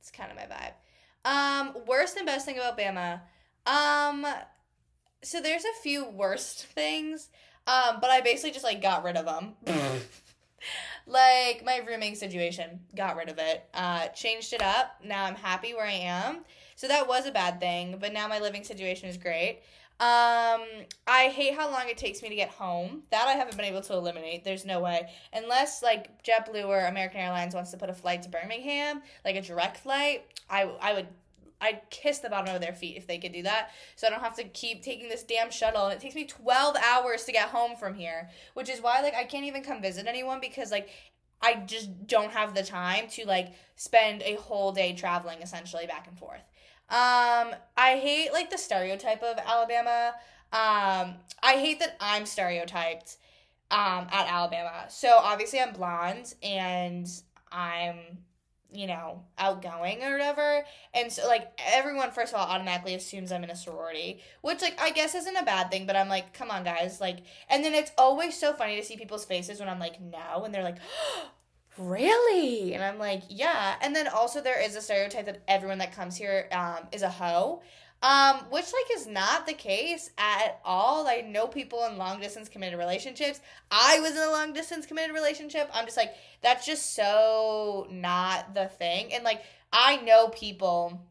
it's 0.00 0.10
kind 0.10 0.30
of 0.30 0.36
my 0.36 0.46
vibe. 0.46 0.72
Um, 1.24 1.76
worst 1.86 2.16
and 2.16 2.26
best 2.26 2.46
thing 2.46 2.56
about 2.56 2.78
Bama. 2.78 3.20
Um, 3.66 4.26
so 5.22 5.40
there's 5.40 5.64
a 5.64 5.82
few 5.82 6.08
worst 6.08 6.66
things, 6.66 7.28
um, 7.66 7.98
but 8.00 8.10
I 8.10 8.20
basically 8.20 8.52
just 8.52 8.64
like 8.64 8.82
got 8.82 9.04
rid 9.04 9.16
of 9.16 9.26
them. 9.26 9.54
like 11.06 11.64
my 11.64 11.80
rooming 11.86 12.14
situation, 12.14 12.80
got 12.94 13.16
rid 13.16 13.28
of 13.28 13.38
it. 13.38 13.68
Uh, 13.74 14.08
changed 14.08 14.52
it 14.52 14.62
up. 14.62 15.00
Now 15.04 15.24
I'm 15.24 15.34
happy 15.34 15.74
where 15.74 15.86
I 15.86 15.92
am. 15.92 16.44
So 16.76 16.88
that 16.88 17.08
was 17.08 17.26
a 17.26 17.30
bad 17.30 17.60
thing, 17.60 17.98
but 18.00 18.12
now 18.12 18.26
my 18.28 18.38
living 18.38 18.64
situation 18.64 19.08
is 19.08 19.16
great. 19.16 19.60
Um, 20.00 20.62
I 21.06 21.30
hate 21.30 21.54
how 21.54 21.70
long 21.70 21.90
it 21.90 21.98
takes 21.98 22.22
me 22.22 22.30
to 22.30 22.34
get 22.34 22.48
home. 22.48 23.02
That 23.10 23.26
I 23.28 23.32
haven't 23.32 23.56
been 23.58 23.66
able 23.66 23.82
to 23.82 23.92
eliminate. 23.92 24.44
There's 24.44 24.64
no 24.64 24.80
way. 24.80 25.10
Unless 25.34 25.82
like 25.82 26.24
JetBlue 26.24 26.66
or 26.66 26.86
American 26.86 27.20
Airlines 27.20 27.54
wants 27.54 27.70
to 27.72 27.76
put 27.76 27.90
a 27.90 27.92
flight 27.92 28.22
to 28.22 28.30
Birmingham, 28.30 29.02
like 29.26 29.36
a 29.36 29.42
direct 29.42 29.76
flight, 29.76 30.24
I 30.48 30.62
I 30.80 30.94
would 30.94 31.08
I'd 31.60 31.82
kiss 31.90 32.18
the 32.18 32.30
bottom 32.30 32.54
of 32.54 32.60
their 32.60 32.72
feet 32.72 32.96
if 32.96 33.06
they 33.06 33.18
could 33.18 33.32
do 33.32 33.42
that. 33.42 33.70
So 33.96 34.06
I 34.06 34.10
don't 34.10 34.22
have 34.22 34.36
to 34.36 34.44
keep 34.44 34.82
taking 34.82 35.08
this 35.08 35.22
damn 35.22 35.50
shuttle 35.50 35.86
and 35.86 35.94
it 35.94 36.00
takes 36.00 36.14
me 36.14 36.24
12 36.24 36.76
hours 36.76 37.24
to 37.24 37.32
get 37.32 37.48
home 37.48 37.76
from 37.76 37.94
here, 37.94 38.30
which 38.54 38.68
is 38.68 38.80
why 38.80 39.00
like 39.02 39.14
I 39.14 39.24
can't 39.24 39.44
even 39.44 39.62
come 39.62 39.82
visit 39.82 40.06
anyone 40.06 40.40
because 40.40 40.70
like 40.70 40.88
I 41.42 41.54
just 41.54 42.06
don't 42.06 42.32
have 42.32 42.54
the 42.54 42.62
time 42.62 43.08
to 43.10 43.26
like 43.26 43.52
spend 43.76 44.22
a 44.22 44.34
whole 44.34 44.72
day 44.72 44.94
traveling 44.94 45.42
essentially 45.42 45.86
back 45.86 46.06
and 46.06 46.18
forth. 46.18 46.42
Um, 46.88 47.54
I 47.76 47.98
hate 48.02 48.32
like 48.32 48.50
the 48.50 48.58
stereotype 48.58 49.22
of 49.22 49.38
Alabama. 49.38 50.14
Um, 50.52 51.14
I 51.42 51.54
hate 51.58 51.78
that 51.78 51.96
I'm 52.00 52.26
stereotyped 52.26 53.16
um, 53.70 54.08
at 54.10 54.26
Alabama. 54.28 54.86
So 54.88 55.16
obviously 55.16 55.60
I'm 55.60 55.72
blonde 55.72 56.34
and 56.42 57.08
I'm 57.52 57.96
you 58.72 58.86
know, 58.86 59.22
outgoing 59.38 60.02
or 60.02 60.12
whatever. 60.12 60.64
And 60.94 61.12
so 61.12 61.26
like 61.26 61.58
everyone 61.66 62.10
first 62.10 62.32
of 62.32 62.40
all 62.40 62.46
automatically 62.46 62.94
assumes 62.94 63.32
I'm 63.32 63.44
in 63.44 63.50
a 63.50 63.56
sorority, 63.56 64.20
which 64.42 64.62
like 64.62 64.80
I 64.80 64.90
guess 64.90 65.14
isn't 65.14 65.36
a 65.36 65.44
bad 65.44 65.70
thing, 65.70 65.86
but 65.86 65.96
I'm 65.96 66.08
like, 66.08 66.32
come 66.32 66.50
on 66.50 66.64
guys, 66.64 67.00
like 67.00 67.18
and 67.48 67.64
then 67.64 67.74
it's 67.74 67.92
always 67.98 68.38
so 68.38 68.52
funny 68.52 68.76
to 68.76 68.84
see 68.84 68.96
people's 68.96 69.24
faces 69.24 69.60
when 69.60 69.68
I'm 69.68 69.80
like, 69.80 70.00
no, 70.00 70.44
and 70.44 70.54
they're 70.54 70.62
like, 70.62 70.78
really? 71.78 72.74
And 72.74 72.82
I'm 72.82 72.98
like, 72.98 73.22
yeah. 73.28 73.76
And 73.80 73.94
then 73.94 74.08
also 74.08 74.40
there 74.40 74.60
is 74.60 74.76
a 74.76 74.80
stereotype 74.80 75.26
that 75.26 75.42
everyone 75.48 75.78
that 75.78 75.94
comes 75.94 76.16
here 76.16 76.48
um, 76.52 76.86
is 76.92 77.02
a 77.02 77.10
hoe. 77.10 77.62
Um, 78.02 78.46
which 78.48 78.64
like 78.64 78.98
is 78.98 79.06
not 79.06 79.46
the 79.46 79.52
case 79.52 80.10
at 80.16 80.58
all. 80.64 81.06
I 81.06 81.20
know 81.20 81.46
people 81.46 81.84
in 81.84 81.98
long 81.98 82.18
distance 82.18 82.48
committed 82.48 82.78
relationships. 82.78 83.40
I 83.70 84.00
was 84.00 84.12
in 84.12 84.22
a 84.22 84.30
long 84.30 84.54
distance 84.54 84.86
committed 84.86 85.14
relationship. 85.14 85.68
I'm 85.74 85.84
just 85.84 85.98
like, 85.98 86.14
that's 86.40 86.64
just 86.64 86.94
so 86.94 87.86
not 87.90 88.54
the 88.54 88.68
thing. 88.68 89.12
And 89.12 89.22
like 89.22 89.42
I 89.70 89.98
know 89.98 90.28
people 90.28 91.02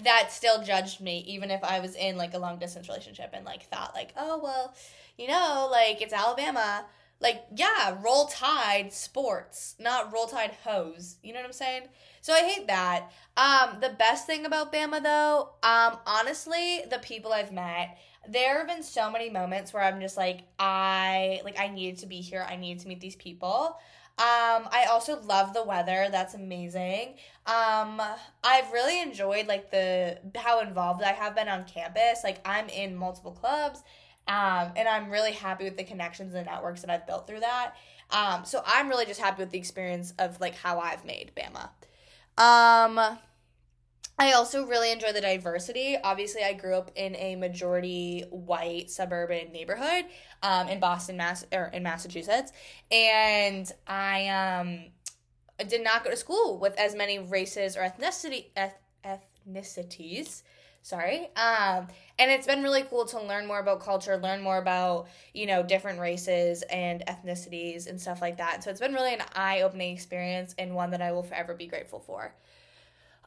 that 0.00 0.32
still 0.32 0.62
judged 0.62 1.00
me 1.00 1.22
even 1.28 1.50
if 1.50 1.62
I 1.62 1.78
was 1.78 1.94
in 1.94 2.16
like 2.16 2.34
a 2.34 2.38
long 2.38 2.58
distance 2.58 2.88
relationship 2.88 3.30
and 3.32 3.44
like 3.44 3.68
thought 3.68 3.94
like, 3.94 4.12
oh 4.16 4.40
well, 4.42 4.74
you 5.16 5.28
know, 5.28 5.68
like 5.70 6.02
it's 6.02 6.12
Alabama 6.12 6.84
like 7.22 7.44
yeah 7.54 7.96
roll 8.02 8.26
tide 8.26 8.92
sports 8.92 9.74
not 9.78 10.12
roll 10.12 10.26
tide 10.26 10.52
hose 10.64 11.16
you 11.22 11.32
know 11.32 11.38
what 11.38 11.46
i'm 11.46 11.52
saying 11.52 11.82
so 12.20 12.32
i 12.32 12.40
hate 12.40 12.66
that 12.66 13.10
um 13.36 13.78
the 13.80 13.90
best 13.98 14.26
thing 14.26 14.44
about 14.44 14.72
bama 14.72 15.02
though 15.02 15.50
um 15.62 15.98
honestly 16.06 16.82
the 16.90 16.98
people 16.98 17.32
i've 17.32 17.52
met 17.52 17.96
there 18.28 18.58
have 18.58 18.68
been 18.68 18.82
so 18.82 19.10
many 19.10 19.30
moments 19.30 19.72
where 19.72 19.82
i'm 19.82 20.00
just 20.00 20.16
like 20.16 20.42
i 20.58 21.40
like 21.44 21.58
i 21.58 21.68
needed 21.68 21.98
to 21.98 22.06
be 22.06 22.20
here 22.20 22.44
i 22.48 22.56
needed 22.56 22.82
to 22.82 22.88
meet 22.88 23.00
these 23.00 23.16
people 23.16 23.76
um, 24.18 24.68
I 24.70 24.88
also 24.90 25.18
love 25.22 25.54
the 25.54 25.64
weather. 25.64 26.08
That's 26.12 26.34
amazing. 26.34 27.14
Um, 27.46 28.00
I've 28.44 28.70
really 28.70 29.00
enjoyed 29.00 29.46
like 29.46 29.70
the 29.70 30.18
how 30.36 30.60
involved 30.60 31.02
I 31.02 31.12
have 31.12 31.34
been 31.34 31.48
on 31.48 31.64
campus. 31.64 32.20
Like 32.22 32.38
I'm 32.44 32.68
in 32.68 32.94
multiple 32.94 33.32
clubs 33.32 33.82
um, 34.28 34.72
and 34.76 34.88
I'm 34.88 35.10
really 35.10 35.32
happy 35.32 35.64
with 35.64 35.76
the 35.76 35.84
connections 35.84 36.34
and 36.34 36.46
networks 36.46 36.82
that 36.82 36.90
I've 36.90 37.06
built 37.06 37.26
through 37.26 37.40
that. 37.40 37.74
Um, 38.10 38.44
so 38.44 38.62
I'm 38.66 38.88
really 38.88 39.06
just 39.06 39.20
happy 39.20 39.42
with 39.42 39.50
the 39.50 39.58
experience 39.58 40.14
of 40.18 40.40
like 40.40 40.54
how 40.54 40.78
I've 40.78 41.04
made 41.04 41.32
Bama. 41.36 41.70
Um, 42.38 43.18
I 44.18 44.32
also 44.32 44.66
really 44.66 44.92
enjoy 44.92 45.12
the 45.12 45.20
diversity. 45.20 45.96
Obviously, 46.02 46.42
I 46.44 46.52
grew 46.52 46.76
up 46.76 46.90
in 46.94 47.16
a 47.16 47.36
majority 47.36 48.24
white 48.30 48.90
suburban 48.90 49.50
neighborhood 49.52 50.04
um, 50.42 50.68
in 50.68 50.78
Boston, 50.78 51.16
Mass, 51.16 51.44
or 51.52 51.70
in 51.72 51.82
Massachusetts, 51.82 52.52
and 52.90 53.70
I 53.86 54.28
um 54.28 54.84
did 55.68 55.82
not 55.82 56.04
go 56.04 56.10
to 56.10 56.16
school 56.16 56.58
with 56.58 56.78
as 56.78 56.94
many 56.94 57.18
races 57.18 57.76
or 57.76 57.80
ethnicity 57.80 58.46
eth- 58.56 58.78
ethnicities 59.04 60.42
sorry. 60.82 61.30
Um 61.36 61.88
and 62.18 62.30
it's 62.30 62.46
been 62.46 62.62
really 62.62 62.82
cool 62.82 63.06
to 63.06 63.20
learn 63.20 63.46
more 63.46 63.60
about 63.60 63.80
culture 63.80 64.16
learn 64.16 64.42
more 64.42 64.58
about 64.58 65.08
you 65.32 65.46
know 65.46 65.62
different 65.62 65.98
races 65.98 66.62
and 66.62 67.02
ethnicities 67.06 67.88
and 67.88 68.00
stuff 68.00 68.20
like 68.20 68.36
that. 68.38 68.62
So 68.62 68.70
it's 68.70 68.80
been 68.80 68.94
really 68.94 69.14
an 69.14 69.22
eye-opening 69.34 69.94
experience 69.94 70.54
and 70.58 70.74
one 70.74 70.90
that 70.90 71.02
i 71.02 71.12
will 71.12 71.22
forever 71.22 71.54
be 71.54 71.66
grateful 71.66 72.00
for. 72.00 72.34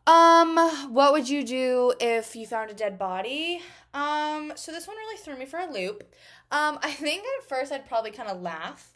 Um 0.06 0.58
what 0.94 1.14
would 1.14 1.28
you 1.28 1.44
do 1.44 1.94
if 2.00 2.36
you 2.36 2.46
found 2.46 2.70
a 2.70 2.74
dead 2.74 3.00
body? 3.00 3.62
Um 3.94 4.54
so 4.56 4.72
this 4.72 4.88
one 4.88 4.98
really 4.98 5.18
threw 5.18 5.38
me 5.38 5.46
for 5.46 5.60
a 5.60 5.72
loop. 5.72 6.04
Um 6.52 6.78
i 6.84 6.92
think 6.92 7.24
at 7.40 7.50
first 7.50 7.72
i'd 7.72 7.88
probably 7.88 8.12
kind 8.12 8.30
of 8.30 8.42
laugh 8.42 8.92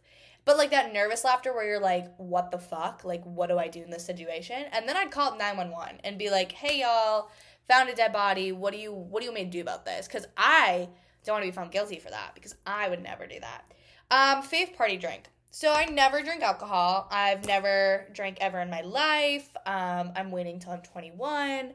but 0.49 0.57
like 0.57 0.71
that 0.71 0.91
nervous 0.91 1.23
laughter 1.23 1.53
where 1.53 1.63
you're 1.63 1.79
like, 1.79 2.11
what 2.17 2.49
the 2.49 2.57
fuck? 2.57 3.03
Like, 3.03 3.23
what 3.23 3.49
do 3.49 3.59
I 3.59 3.67
do 3.67 3.83
in 3.83 3.91
this 3.91 4.03
situation? 4.03 4.65
And 4.71 4.89
then 4.89 4.97
I'd 4.97 5.11
call 5.11 5.37
911 5.37 5.99
and 6.03 6.17
be 6.17 6.31
like, 6.31 6.51
hey, 6.51 6.79
y'all, 6.79 7.29
found 7.69 7.87
a 7.89 7.95
dead 7.95 8.11
body. 8.11 8.51
What 8.51 8.73
do 8.73 8.79
you 8.79 8.91
what 8.91 9.21
do 9.21 9.25
you 9.25 9.31
want 9.31 9.43
me 9.43 9.45
to 9.45 9.51
do 9.51 9.61
about 9.61 9.85
this? 9.85 10.07
Because 10.07 10.27
I 10.35 10.89
don't 11.23 11.35
want 11.35 11.45
to 11.45 11.51
be 11.51 11.55
found 11.55 11.71
guilty 11.71 11.99
for 11.99 12.09
that 12.09 12.31
because 12.33 12.55
I 12.65 12.89
would 12.89 13.01
never 13.01 13.27
do 13.27 13.39
that. 13.39 13.63
Um, 14.11 14.43
fave 14.43 14.75
party 14.75 14.97
drink. 14.97 15.29
So 15.51 15.71
I 15.71 15.85
never 15.85 16.21
drink 16.21 16.43
alcohol. 16.43 17.07
I've 17.11 17.45
never 17.45 18.07
drank 18.13 18.37
ever 18.39 18.59
in 18.59 18.69
my 18.69 18.81
life. 18.81 19.49
Um, 19.65 20.11
I'm 20.15 20.31
waiting 20.31 20.59
till 20.59 20.71
I'm 20.71 20.81
21. 20.81 21.73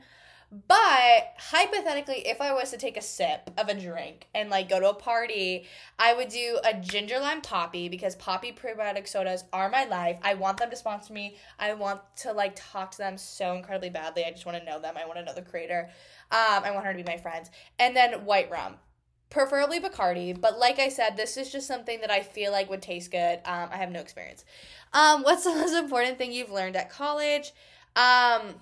But 0.68 1.34
hypothetically, 1.37 2.28
if 2.28 2.40
I 2.40 2.52
was 2.52 2.70
to 2.70 2.76
take 2.76 2.96
a 2.96 3.02
sip 3.02 3.50
of 3.58 3.68
a 3.68 3.75
drink 3.75 4.28
and 4.32 4.50
like 4.50 4.68
go 4.68 4.78
to 4.78 4.90
a 4.90 4.94
party, 4.94 5.66
I 5.99 6.14
would 6.14 6.28
do 6.28 6.61
a 6.62 6.75
ginger 6.75 7.18
lime 7.18 7.40
Poppi 7.40 7.88
because 7.88 8.14
Poppi 8.14 8.52
prebiotic 8.52 9.08
sodas 9.08 9.42
are 9.52 9.68
my 9.68 9.84
life. 9.84 10.16
I 10.23 10.34
want 10.34 10.58
them 10.58 10.70
to 10.70 10.76
sponsor 10.76 11.12
me. 11.12 11.38
I 11.58 11.73
want 11.73 12.02
to 12.18 12.32
like 12.32 12.52
talk 12.54 12.92
to 12.92 12.99
them 12.99 13.18
so 13.18 13.54
incredibly 13.54 13.90
badly. 13.90 14.25
I 14.25 14.30
just 14.30 14.46
want 14.46 14.56
to 14.56 14.64
know 14.64 14.78
them. 14.78 14.94
I 14.96 15.06
want 15.06 15.18
to 15.18 15.25
know 15.25 15.34
the 15.34 15.42
creator. 15.42 15.90
Um, 16.30 16.62
I 16.62 16.70
want 16.70 16.87
her 16.87 16.92
to 16.92 17.02
be 17.02 17.11
my 17.11 17.18
friends. 17.18 17.50
And 17.80 17.96
then 17.96 18.25
white 18.25 18.49
rum 18.49 18.76
preferably 19.30 19.80
Bacardi, 19.80 20.40
but 20.40 20.61
like 20.61 20.78
I 20.78 20.88
said, 20.88 21.16
this 21.16 21.37
is 21.37 21.50
just 21.50 21.66
something 21.66 22.00
that 22.02 22.11
I 22.12 22.20
feel 22.20 22.52
like 22.52 22.70
would 22.70 22.82
taste 22.82 23.11
good. 23.11 23.40
Um, 23.44 23.68
I 23.73 23.78
have 23.78 23.90
no 23.90 23.99
experience. 23.99 24.44
Um, 24.92 25.25
what's 25.25 25.42
the 25.42 25.50
most 25.50 25.75
important 25.75 26.18
thing 26.18 26.30
you've 26.30 26.52
learned 26.52 26.76
at 26.76 26.90
college? 26.90 27.52
Um, 27.96 28.54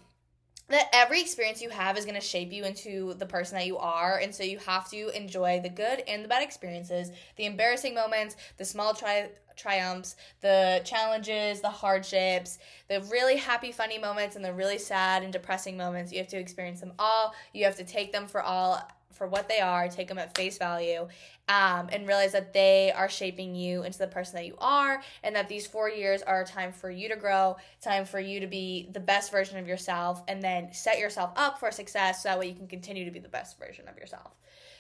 that 0.69 0.89
every 0.93 1.21
experience 1.21 1.61
you 1.61 1.71
have 1.71 1.99
is 1.99 2.05
going 2.05 2.15
to 2.15 2.21
shape 2.21 2.53
you 2.53 2.65
into 2.65 3.15
the 3.15 3.27
person 3.27 3.57
that 3.59 3.67
you 3.67 3.79
are 3.79 4.19
and 4.19 4.35
so 4.35 4.43
you 4.43 4.59
have 4.59 4.89
to 4.91 5.09
enjoy 5.17 5.61
the 5.61 5.69
good 5.69 6.03
and 6.09 6.25
the 6.25 6.29
bad 6.29 6.43
experiences 6.43 7.11
the 7.37 7.45
embarrassing 7.45 7.95
moments 7.95 8.37
the 8.57 8.65
small 8.65 8.95
tri- 8.95 9.29
triumphs 9.57 10.17
the 10.41 10.81
challenges 10.85 11.61
the 11.61 11.69
hardships 11.69 12.59
the 12.89 13.01
really 13.11 13.37
happy 13.37 13.73
funny 13.73 13.99
moments 13.99 14.37
and 14.37 14.45
the 14.45 14.53
really 14.53 14.79
sad 14.79 15.23
and 15.23 15.33
depressing 15.33 15.77
moments. 15.77 16.13
You 16.13 16.19
have 16.19 16.29
to 16.29 16.39
experience 16.39 16.81
them 16.81 16.93
all. 16.99 17.35
You 17.53 17.65
have 17.65 17.77
to 17.77 17.85
take 17.85 18.13
them 18.13 18.27
for 18.27 18.43
all 18.43 18.87
for 19.13 19.27
what 19.27 19.49
they 19.49 19.61
are, 19.61 19.89
take 19.89 20.09
them 20.09 20.19
at 20.19 20.35
face 20.35 20.59
value, 20.59 21.07
um, 21.53 21.89
and 21.93 22.07
realize 22.07 22.33
that 22.33 22.55
they 22.55 22.93
are 22.97 23.11
shaping 23.11 23.55
you 23.55 23.83
into 23.83 23.99
the 23.99 24.07
person 24.07 24.37
that 24.37 24.47
you 24.47 24.57
are, 24.59 25.03
and 25.23 25.37
that 25.37 25.51
these 25.51 25.67
four 25.67 25.91
years 25.91 26.23
are 26.23 26.41
a 26.41 26.47
time 26.47 26.73
for 26.73 26.91
you 26.91 27.11
to 27.11 27.17
grow, 27.17 27.57
time 27.83 28.07
for 28.07 28.19
you 28.19 28.41
to 28.41 28.47
be 28.47 28.89
the 28.93 29.01
best 29.01 29.31
version 29.31 29.59
of 29.59 29.69
yourself, 29.69 30.23
and 30.29 30.43
then 30.43 30.73
set 30.73 30.99
yourself 30.99 31.31
up 31.37 31.61
for 31.61 31.71
success 31.71 32.23
so 32.23 32.31
that 32.31 32.39
way 32.39 32.49
you 32.49 32.55
can 32.55 32.69
continue 32.69 33.05
to 33.05 33.11
be 33.11 33.19
the 33.19 33.29
best 33.29 33.59
version 33.59 33.87
of 33.87 33.99
yourself. 33.99 34.33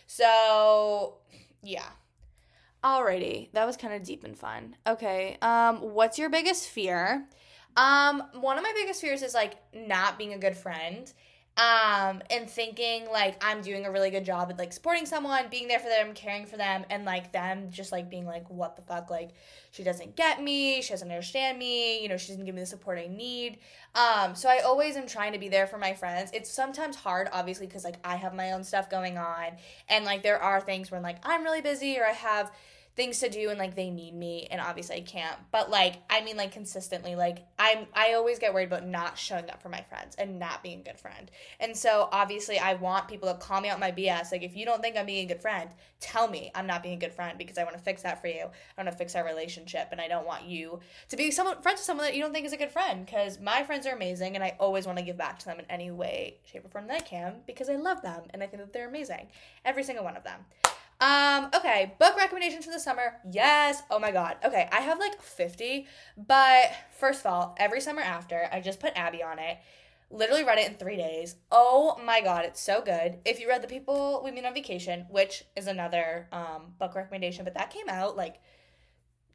So, 0.07 1.19
yeah. 1.63 1.91
Alrighty, 2.83 3.53
that 3.53 3.67
was 3.67 3.77
kind 3.77 3.93
of 3.93 4.03
deep 4.03 4.25
and 4.25 4.37
fun. 4.37 4.75
Okay, 4.87 5.37
um, 5.43 5.77
what's 5.77 6.19
your 6.19 6.31
biggest 6.31 6.69
fear? 6.71 7.27
Um, 7.77 8.23
one 8.35 8.57
of 8.57 8.65
my 8.65 8.73
biggest 8.75 9.01
fears 9.01 9.23
is 9.23 9.35
like 9.35 9.57
not 9.75 10.17
being 10.17 10.33
a 10.33 10.39
good 10.39 10.57
friend 10.57 11.13
um 11.59 12.23
and 12.31 12.49
thinking 12.49 13.07
like 13.13 13.37
i'm 13.45 13.61
doing 13.61 13.85
a 13.85 13.91
really 13.91 14.09
good 14.09 14.25
job 14.25 14.49
at 14.49 14.59
like 14.59 14.73
supporting 14.73 15.05
someone 15.05 15.45
being 15.51 15.69
there 15.69 15.79
for 15.79 15.89
them 15.89 16.15
caring 16.15 16.47
for 16.47 16.57
them 16.57 16.83
and 16.89 17.05
like 17.05 17.31
them 17.33 17.69
just 17.71 17.93
like 17.93 18.09
being 18.09 18.25
like 18.25 18.49
what 18.49 18.77
the 18.77 18.83
fuck? 18.83 19.11
Like 19.11 19.31
she 19.71 19.83
doesn't 19.83 20.17
get 20.17 20.43
me 20.43 20.81
she 20.81 20.91
doesn't 20.91 21.11
understand 21.11 21.59
me 21.59 22.03
you 22.03 22.09
know 22.09 22.17
she 22.17 22.29
doesn't 22.29 22.45
give 22.45 22.55
me 22.55 22.61
the 22.61 22.67
support 22.67 22.99
i 22.99 23.07
need. 23.07 23.59
Um 23.95 24.35
so 24.35 24.49
i 24.49 24.61
always 24.61 24.97
am 24.97 25.07
trying 25.07 25.33
to 25.33 25.39
be 25.39 25.49
there 25.49 25.67
for 25.67 25.79
my 25.79 25.93
friends. 25.93 26.31
It's 26.33 26.51
sometimes 26.51 26.97
hard 26.97 27.29
obviously 27.33 27.67
because 27.67 27.85
like 27.85 27.97
i 28.05 28.17
have 28.17 28.35
my 28.35 28.53
own 28.53 28.65
stuff 28.65 28.89
going 28.89 29.19
on 29.19 29.49
and 29.89 30.05
like 30.05 30.23
there 30.23 30.43
are 30.43 30.61
things 30.61 30.91
when 30.91 31.03
like 31.03 31.19
i'm 31.23 31.43
really 31.43 31.61
busy 31.61 31.99
or 31.99 32.07
i 32.07 32.13
have 32.13 32.51
things 32.95 33.21
to 33.21 33.31
do 33.31 33.49
and 33.49 33.59
like 33.59 33.75
they 33.75 33.91
need 33.91 34.15
me 34.15 34.47
and 34.51 34.61
obviously 34.61 34.97
I 34.97 35.01
can't. 35.01 35.37
But 35.51 35.71
like 35.71 36.03
I 36.11 36.23
mean 36.23 36.37
like 36.37 36.53
consistently 36.53 37.15
like 37.15 37.47
I'm 37.59 37.87
I 37.95 38.15
always 38.15 38.39
get 38.39 38.53
worried 38.53 38.69
about 38.69 38.87
not 38.87 39.17
showing 39.17 39.49
up 39.51 39.63
for 39.63 39.71
my 39.71 39.81
friends 39.89 40.15
and 40.17 40.39
not 40.39 40.63
being 40.63 40.81
a 40.81 40.83
good 40.83 40.99
friend. 40.99 41.31
And 41.59 41.77
so 41.77 42.09
obviously 42.13 42.59
I 42.59 42.75
want 42.75 43.09
people 43.09 43.33
to 43.33 43.39
call 43.39 43.61
me 43.61 43.71
out 43.71 43.81
my 43.81 43.93
BS. 43.93 44.31
Like 44.31 44.43
if 44.43 44.57
you 44.57 44.67
don't 44.67 44.83
think 44.83 44.97
I'm 44.97 45.07
being 45.07 45.25
a 45.25 45.29
good 45.33 45.41
friend, 45.41 45.71
tell 46.01 46.29
me 46.29 46.51
I'm 46.55 46.67
not 46.67 46.83
being 46.83 46.97
a 46.97 47.01
good 47.01 47.15
friend 47.15 47.39
because 47.39 47.57
I 47.57 47.65
want 47.65 47.77
to 47.77 47.83
fix 47.83 48.03
that 48.03 48.21
for 48.21 48.27
you. 48.27 48.45
I 48.45 48.83
want 48.83 48.91
to 48.91 48.97
fix 48.97 49.17
our 49.17 49.25
relationship 49.25 49.89
and 49.91 50.01
I 50.01 50.09
don't 50.09 50.27
want 50.27 50.45
you 50.45 50.81
to 51.09 51.17
be 51.17 51.31
someone 51.31 51.63
friends 51.63 51.79
with 51.79 51.87
someone 51.87 52.07
that 52.07 52.15
you 52.15 52.23
don't 52.23 52.33
think 52.33 52.45
is 52.45 52.53
a 52.53 52.59
good 52.59 52.71
friend 52.71 53.07
because 53.07 53.41
my 53.41 53.63
friends 53.63 53.87
are 53.87 53.95
amazing 53.95 54.35
and 54.35 54.45
I 54.45 54.57
always 54.61 54.85
want 54.85 54.99
to 54.99 55.05
give 55.05 55.17
back 55.17 55.39
to 55.39 55.47
them 55.47 55.59
in 55.59 55.65
any 55.71 55.91
way, 55.91 56.37
shape 56.45 56.65
or 56.65 56.69
form 56.69 56.89
that 56.89 56.97
I 56.97 57.01
can 57.01 57.37
because 57.47 57.71
I 57.71 57.77
love 57.77 58.03
them 58.03 58.25
and 58.31 58.43
I 58.43 58.47
think 58.47 58.63
that 58.63 58.73
they're 58.75 58.89
amazing. 58.89 59.29
Every 59.65 59.83
single 59.83 60.05
one 60.05 60.17
of 60.17 60.25
them. 60.25 60.41
Um, 61.03 61.49
okay, 61.53 61.95
book 61.99 62.17
recommendations 62.17 62.65
for 62.65 62.71
the 62.71 62.79
summer. 62.79 63.17
Yes. 63.29 63.83
Oh 63.91 63.99
my 63.99 64.13
god. 64.13 64.37
Okay, 64.45 64.69
I 64.71 64.83
have 64.83 65.01
like 65.01 65.21
50, 65.21 65.89
but 66.17 66.71
first 66.97 67.21
of 67.21 67.27
all, 67.27 67.57
every 67.59 67.81
summer 67.81 68.03
after, 68.03 68.49
I 68.53 68.61
just 68.61 68.79
put 68.79 68.93
Abby 68.95 69.21
on 69.21 69.41
it. 69.41 69.59
Literally 70.11 70.45
read 70.45 70.59
it 70.59 70.69
in 70.71 70.77
three 70.77 70.97
days. 70.97 71.35
Oh 71.51 72.01
my 72.05 72.21
god, 72.21 72.45
it's 72.45 72.61
so 72.61 72.83
good. 72.83 73.19
If 73.25 73.41
you 73.41 73.49
read 73.49 73.63
The 73.63 73.69
People 73.69 74.23
We 74.25 74.31
Meet 74.31 74.45
on 74.45 74.55
Vacation, 74.55 75.07
which 75.11 75.43
is 75.57 75.67
another 75.67 76.29
um, 76.31 76.75
book 76.79 76.95
recommendation, 76.95 77.43
but 77.45 77.55
that 77.55 77.71
came 77.71 77.89
out 77.89 78.17
like 78.17 78.37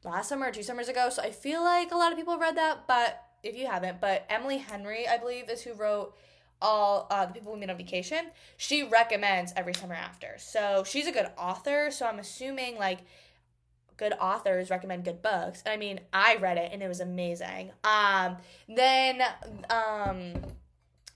last 0.05 0.29
summer 0.29 0.47
or 0.47 0.51
two 0.51 0.63
summers 0.63 0.87
ago, 0.87 1.09
so 1.09 1.21
I 1.21 1.31
feel 1.31 1.61
like 1.61 1.91
a 1.91 1.97
lot 1.97 2.13
of 2.13 2.17
people 2.17 2.31
have 2.31 2.41
read 2.41 2.55
that, 2.55 2.87
but 2.87 3.21
if 3.43 3.57
you 3.57 3.67
haven't, 3.67 3.99
but 3.99 4.25
Emily 4.29 4.59
Henry, 4.59 5.05
I 5.05 5.17
believe, 5.17 5.49
is 5.49 5.63
who 5.63 5.73
wrote 5.73 6.15
all 6.61 7.07
uh, 7.09 7.25
the 7.25 7.33
people 7.33 7.53
we 7.53 7.59
meet 7.59 7.69
on 7.69 7.77
vacation. 7.77 8.27
She 8.57 8.83
recommends 8.83 9.53
every 9.55 9.73
summer 9.73 9.95
after. 9.95 10.35
So 10.37 10.83
she's 10.85 11.07
a 11.07 11.11
good 11.11 11.27
author. 11.37 11.91
So 11.91 12.05
I'm 12.05 12.19
assuming 12.19 12.77
like 12.77 12.99
good 13.97 14.13
authors 14.19 14.69
recommend 14.69 15.03
good 15.03 15.21
books. 15.21 15.63
I 15.65 15.77
mean, 15.77 15.99
I 16.13 16.37
read 16.37 16.57
it 16.57 16.71
and 16.71 16.81
it 16.81 16.87
was 16.87 16.99
amazing. 16.99 17.71
Um, 17.83 18.37
then 18.69 19.21
um, 19.69 20.33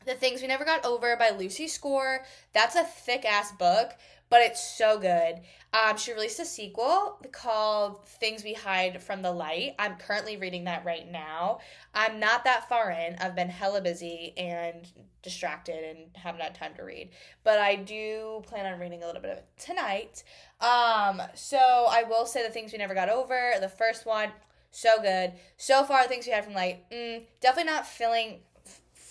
the 0.05 0.13
Things 0.13 0.41
We 0.41 0.47
Never 0.47 0.65
Got 0.65 0.85
Over 0.85 1.15
by 1.15 1.31
Lucy 1.31 1.67
Score. 1.67 2.23
That's 2.53 2.75
a 2.75 2.83
thick 2.83 3.25
ass 3.25 3.51
book, 3.51 3.91
but 4.29 4.41
it's 4.41 4.63
so 4.63 4.99
good. 4.99 5.41
Um, 5.73 5.97
she 5.97 6.13
released 6.13 6.39
a 6.39 6.45
sequel 6.45 7.19
called 7.31 8.05
Things 8.05 8.43
We 8.43 8.53
Hide 8.53 9.01
from 9.01 9.21
the 9.21 9.31
Light. 9.31 9.75
I'm 9.79 9.95
currently 9.95 10.37
reading 10.37 10.65
that 10.65 10.83
right 10.83 11.09
now. 11.09 11.59
I'm 11.93 12.19
not 12.19 12.43
that 12.43 12.67
far 12.67 12.91
in. 12.91 13.15
I've 13.19 13.35
been 13.35 13.49
hella 13.49 13.81
busy 13.81 14.33
and 14.37 14.87
distracted 15.21 15.83
and 15.83 16.09
haven't 16.15 16.41
had 16.41 16.55
time 16.55 16.73
to 16.75 16.83
read. 16.83 17.11
But 17.43 17.59
I 17.59 17.75
do 17.75 18.41
plan 18.47 18.71
on 18.71 18.79
reading 18.79 19.03
a 19.03 19.05
little 19.05 19.21
bit 19.21 19.31
of 19.31 19.37
it 19.37 19.47
tonight. 19.57 20.23
Um, 20.59 21.21
so 21.35 21.57
I 21.57 22.03
will 22.07 22.25
say 22.25 22.43
the 22.43 22.51
things 22.51 22.71
we 22.71 22.79
never 22.79 22.95
got 22.95 23.09
over. 23.09 23.53
The 23.61 23.69
first 23.69 24.05
one, 24.05 24.29
so 24.71 25.01
good. 25.01 25.33
So 25.57 25.83
far, 25.83 26.05
things 26.07 26.25
we 26.25 26.33
hide 26.33 26.45
from 26.45 26.53
Light, 26.53 26.89
mm, 26.89 27.23
definitely 27.39 27.71
not 27.71 27.85
feeling 27.85 28.39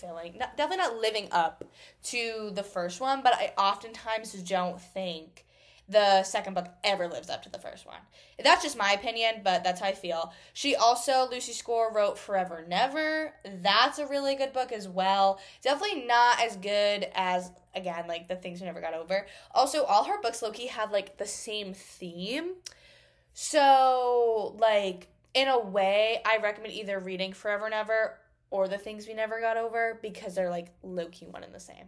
filling 0.01 0.39
not, 0.39 0.57
definitely 0.57 0.85
not 0.85 0.97
living 0.97 1.29
up 1.31 1.65
to 2.03 2.51
the 2.55 2.63
first 2.63 3.01
one 3.01 3.23
but 3.23 3.35
i 3.35 3.53
oftentimes 3.59 4.33
don't 4.43 4.81
think 4.81 5.45
the 5.91 6.23
second 6.23 6.55
book 6.55 6.69
ever 6.85 7.09
lives 7.09 7.29
up 7.29 7.43
to 7.43 7.51
the 7.51 7.59
first 7.59 7.85
one. 7.85 7.99
That's 8.43 8.63
just 8.63 8.79
my 8.79 8.93
opinion, 8.93 9.41
but 9.43 9.65
that's 9.65 9.81
how 9.81 9.89
I 9.89 9.93
feel. 9.93 10.33
She 10.53 10.77
also, 10.77 11.29
Lucy 11.29 11.53
Score, 11.53 11.93
wrote 11.93 12.17
Forever 12.17 12.65
Never. 12.67 13.35
That's 13.61 13.99
a 13.99 14.07
really 14.07 14.37
good 14.37 14.53
book 14.53 14.71
as 14.71 14.89
well. 14.89 15.41
Definitely 15.63 16.05
not 16.07 16.41
as 16.41 16.57
good 16.57 17.09
as, 17.15 17.51
again, 17.75 18.07
like 18.07 18.29
The 18.29 18.37
Things 18.37 18.61
We 18.61 18.67
Never 18.67 18.81
Got 18.81 18.95
Over. 18.95 19.27
Also, 19.53 19.83
all 19.85 20.05
her 20.05 20.21
books, 20.23 20.43
low 20.43 20.53
key, 20.53 20.69
have 20.69 20.93
like 20.93 21.19
the 21.19 21.27
same 21.27 21.75
theme. 21.75 22.53
So, 23.35 24.57
like, 24.61 25.09
in 25.35 25.49
a 25.49 25.59
way, 25.59 26.21
I 26.25 26.39
recommend 26.39 26.73
either 26.75 27.01
reading 27.01 27.33
Forever 27.33 27.69
Never 27.69 28.20
or 28.51 28.69
The 28.69 28.79
Things 28.79 29.07
We 29.07 29.15
Never 29.15 29.41
Got 29.41 29.57
Over 29.57 29.99
because 30.03 30.35
they're 30.35 30.51
like 30.51 30.69
low 30.83 31.07
key 31.07 31.27
one 31.27 31.45
and 31.45 31.55
the 31.55 31.61
same. 31.61 31.87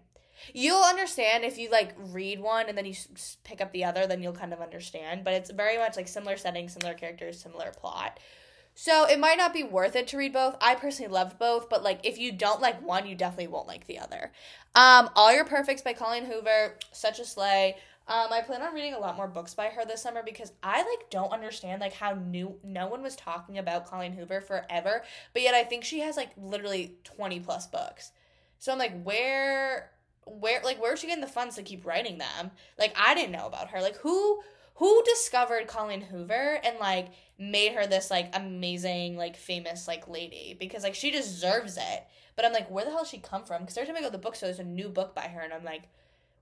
You'll 0.53 0.83
understand 0.83 1.45
if 1.45 1.59
you 1.59 1.71
like 1.71 1.95
read 1.97 2.41
one 2.41 2.69
and 2.69 2.77
then 2.77 2.85
you 2.85 2.95
pick 3.45 3.61
up 3.61 3.73
the 3.73 3.85
other, 3.85 4.07
then 4.07 4.23
you'll 4.23 4.33
kind 4.33 4.53
of 4.53 4.61
understand. 4.61 5.25
But 5.25 5.35
it's 5.35 5.51
very 5.51 5.79
much 5.79 5.97
like 5.97 6.09
similar 6.09 6.37
setting, 6.37 6.69
similar 6.69 6.95
characters, 6.95 7.41
similar 7.41 7.73
plot. 7.77 8.19
So 8.75 9.05
it 9.05 9.19
might 9.19 9.37
not 9.37 9.53
be 9.53 9.63
worth 9.63 9.97
it 9.97 10.09
to 10.09 10.17
read 10.17 10.33
both. 10.33 10.57
I 10.61 10.75
personally 10.75 11.13
loved 11.13 11.39
both, 11.39 11.69
but 11.69 11.83
like 11.83 12.01
if 12.05 12.19
you 12.19 12.33
don't 12.33 12.61
like 12.61 12.85
one, 12.85 13.07
you 13.07 13.15
definitely 13.15 13.49
won't 13.49 13.69
like 13.69 13.87
the 13.87 13.99
other. 13.99 14.33
Um, 14.75 15.11
All 15.15 15.33
Your 15.33 15.45
Perfects 15.45 15.83
by 15.83 15.93
Colleen 15.93 16.25
Hoover, 16.25 16.79
such 16.91 17.19
a 17.19 17.25
slay. 17.25 17.77
Um, 18.09 18.29
I 18.33 18.41
plan 18.41 18.63
on 18.63 18.75
reading 18.75 18.95
a 18.95 18.99
lot 18.99 19.17
more 19.17 19.29
books 19.29 19.55
by 19.55 19.67
her 19.67 19.85
this 19.85 20.03
summer 20.03 20.23
because 20.25 20.53
I 20.63 20.79
like 20.79 21.11
don't 21.11 21.33
understand 21.33 21.81
like 21.81 21.93
how 21.93 22.15
new 22.15 22.57
no 22.65 22.89
one 22.89 23.03
was 23.03 23.15
talking 23.15 23.59
about 23.59 23.87
Colleen 23.87 24.13
Hoover 24.13 24.41
forever, 24.41 25.05
but 25.33 25.43
yet 25.43 25.55
I 25.55 25.65
think 25.65 25.85
she 25.85 26.01
has 26.01 26.17
like 26.17 26.31
literally 26.37 26.97
twenty 27.05 27.39
plus 27.39 27.67
books. 27.67 28.11
So 28.59 28.73
I'm 28.73 28.79
like, 28.79 29.03
where 29.03 29.91
where 30.25 30.61
like 30.63 30.81
where's 30.81 31.01
she 31.01 31.07
getting 31.07 31.21
the 31.21 31.29
funds 31.29 31.57
to 31.57 31.63
keep 31.63 31.87
writing 31.87 32.19
them? 32.19 32.51
Like 32.79 32.95
I 32.99 33.15
didn't 33.15 33.33
know 33.33 33.47
about 33.47 33.69
her. 33.69 33.81
Like 33.81 33.97
who 33.99 34.43
who 34.77 35.03
discovered 35.05 35.69
Colleen 35.69 36.01
Hoover 36.01 36.59
and 36.65 36.79
like 36.81 37.09
made 37.39 37.73
her 37.73 37.87
this 37.87 38.11
like 38.11 38.35
amazing 38.35 39.17
like 39.17 39.37
famous 39.37 39.87
like 39.87 40.09
lady 40.09 40.57
because 40.59 40.83
like 40.83 40.95
she 40.95 41.11
deserves 41.11 41.77
it. 41.77 42.05
But 42.35 42.45
I'm 42.45 42.53
like, 42.53 42.71
where 42.71 42.85
the 42.85 42.91
hell 42.91 43.05
she 43.05 43.19
come 43.19 43.45
from? 43.45 43.63
Because 43.63 43.77
every 43.77 43.87
time 43.87 43.97
I 43.97 44.01
go 44.01 44.07
to 44.07 44.13
the 44.13 44.19
bookstore, 44.19 44.49
there's 44.49 44.59
a 44.59 44.65
new 44.65 44.89
book 44.89 45.15
by 45.15 45.29
her, 45.29 45.41
and 45.41 45.53
I'm 45.53 45.65
like, 45.65 45.83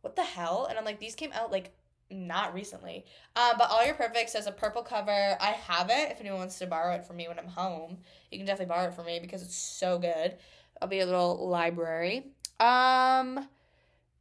what 0.00 0.16
the 0.16 0.22
hell? 0.22 0.66
And 0.68 0.78
I'm 0.78 0.84
like, 0.84 1.00
these 1.00 1.14
came 1.14 1.32
out 1.32 1.50
like 1.50 1.72
not 2.10 2.54
recently. 2.54 3.04
Um, 3.36 3.52
but 3.58 3.70
All 3.70 3.84
Your 3.84 3.94
Perfects 3.94 4.32
has 4.32 4.46
a 4.46 4.52
purple 4.52 4.82
cover. 4.82 5.36
I 5.40 5.50
have 5.66 5.90
it. 5.90 6.10
If 6.10 6.20
anyone 6.20 6.40
wants 6.40 6.58
to 6.58 6.66
borrow 6.66 6.94
it 6.94 7.04
from 7.04 7.16
me 7.16 7.28
when 7.28 7.38
I'm 7.38 7.46
home, 7.46 7.98
you 8.30 8.38
can 8.38 8.46
definitely 8.46 8.74
borrow 8.74 8.88
it 8.88 8.94
from 8.94 9.06
me 9.06 9.20
because 9.20 9.42
it's 9.42 9.56
so 9.56 9.98
good. 9.98 10.36
I'll 10.80 10.88
be 10.88 11.00
a 11.00 11.06
little 11.06 11.48
library. 11.48 12.32
Um, 12.58 13.48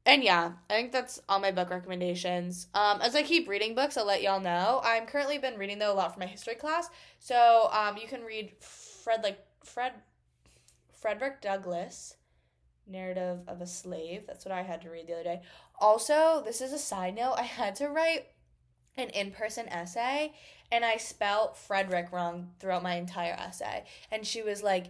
and 0.05 0.23
yeah, 0.23 0.53
I 0.69 0.73
think 0.73 0.91
that's 0.91 1.19
all 1.27 1.39
my 1.39 1.51
book 1.51 1.69
recommendations. 1.69 2.67
Um, 2.73 3.01
as 3.01 3.15
I 3.15 3.23
keep 3.23 3.47
reading 3.47 3.75
books, 3.75 3.97
I'll 3.97 4.05
let 4.05 4.21
y'all 4.21 4.39
know. 4.39 4.81
I'm 4.83 5.05
currently 5.05 5.37
been 5.37 5.57
reading 5.57 5.79
though 5.79 5.93
a 5.93 5.95
lot 5.95 6.13
for 6.13 6.19
my 6.19 6.25
history 6.25 6.55
class. 6.55 6.89
So 7.19 7.69
um, 7.71 7.97
you 7.97 8.07
can 8.07 8.23
read 8.23 8.53
Fred 8.59 9.23
like 9.23 9.39
Fred 9.63 9.93
Frederick 10.93 11.41
Douglass, 11.41 12.15
Narrative 12.87 13.39
of 13.47 13.61
a 13.61 13.67
Slave. 13.67 14.23
That's 14.27 14.45
what 14.45 14.53
I 14.53 14.63
had 14.63 14.81
to 14.81 14.89
read 14.89 15.07
the 15.07 15.13
other 15.13 15.23
day. 15.23 15.41
Also, 15.79 16.41
this 16.45 16.61
is 16.61 16.73
a 16.73 16.79
side 16.79 17.15
note. 17.15 17.35
I 17.37 17.43
had 17.43 17.75
to 17.75 17.87
write 17.87 18.27
an 18.97 19.09
in-person 19.09 19.69
essay 19.69 20.33
and 20.71 20.85
I 20.85 20.97
spelled 20.97 21.57
Frederick 21.57 22.11
wrong 22.11 22.51
throughout 22.59 22.83
my 22.83 22.95
entire 22.95 23.33
essay. 23.33 23.85
And 24.11 24.25
she 24.25 24.41
was 24.41 24.61
like, 24.61 24.87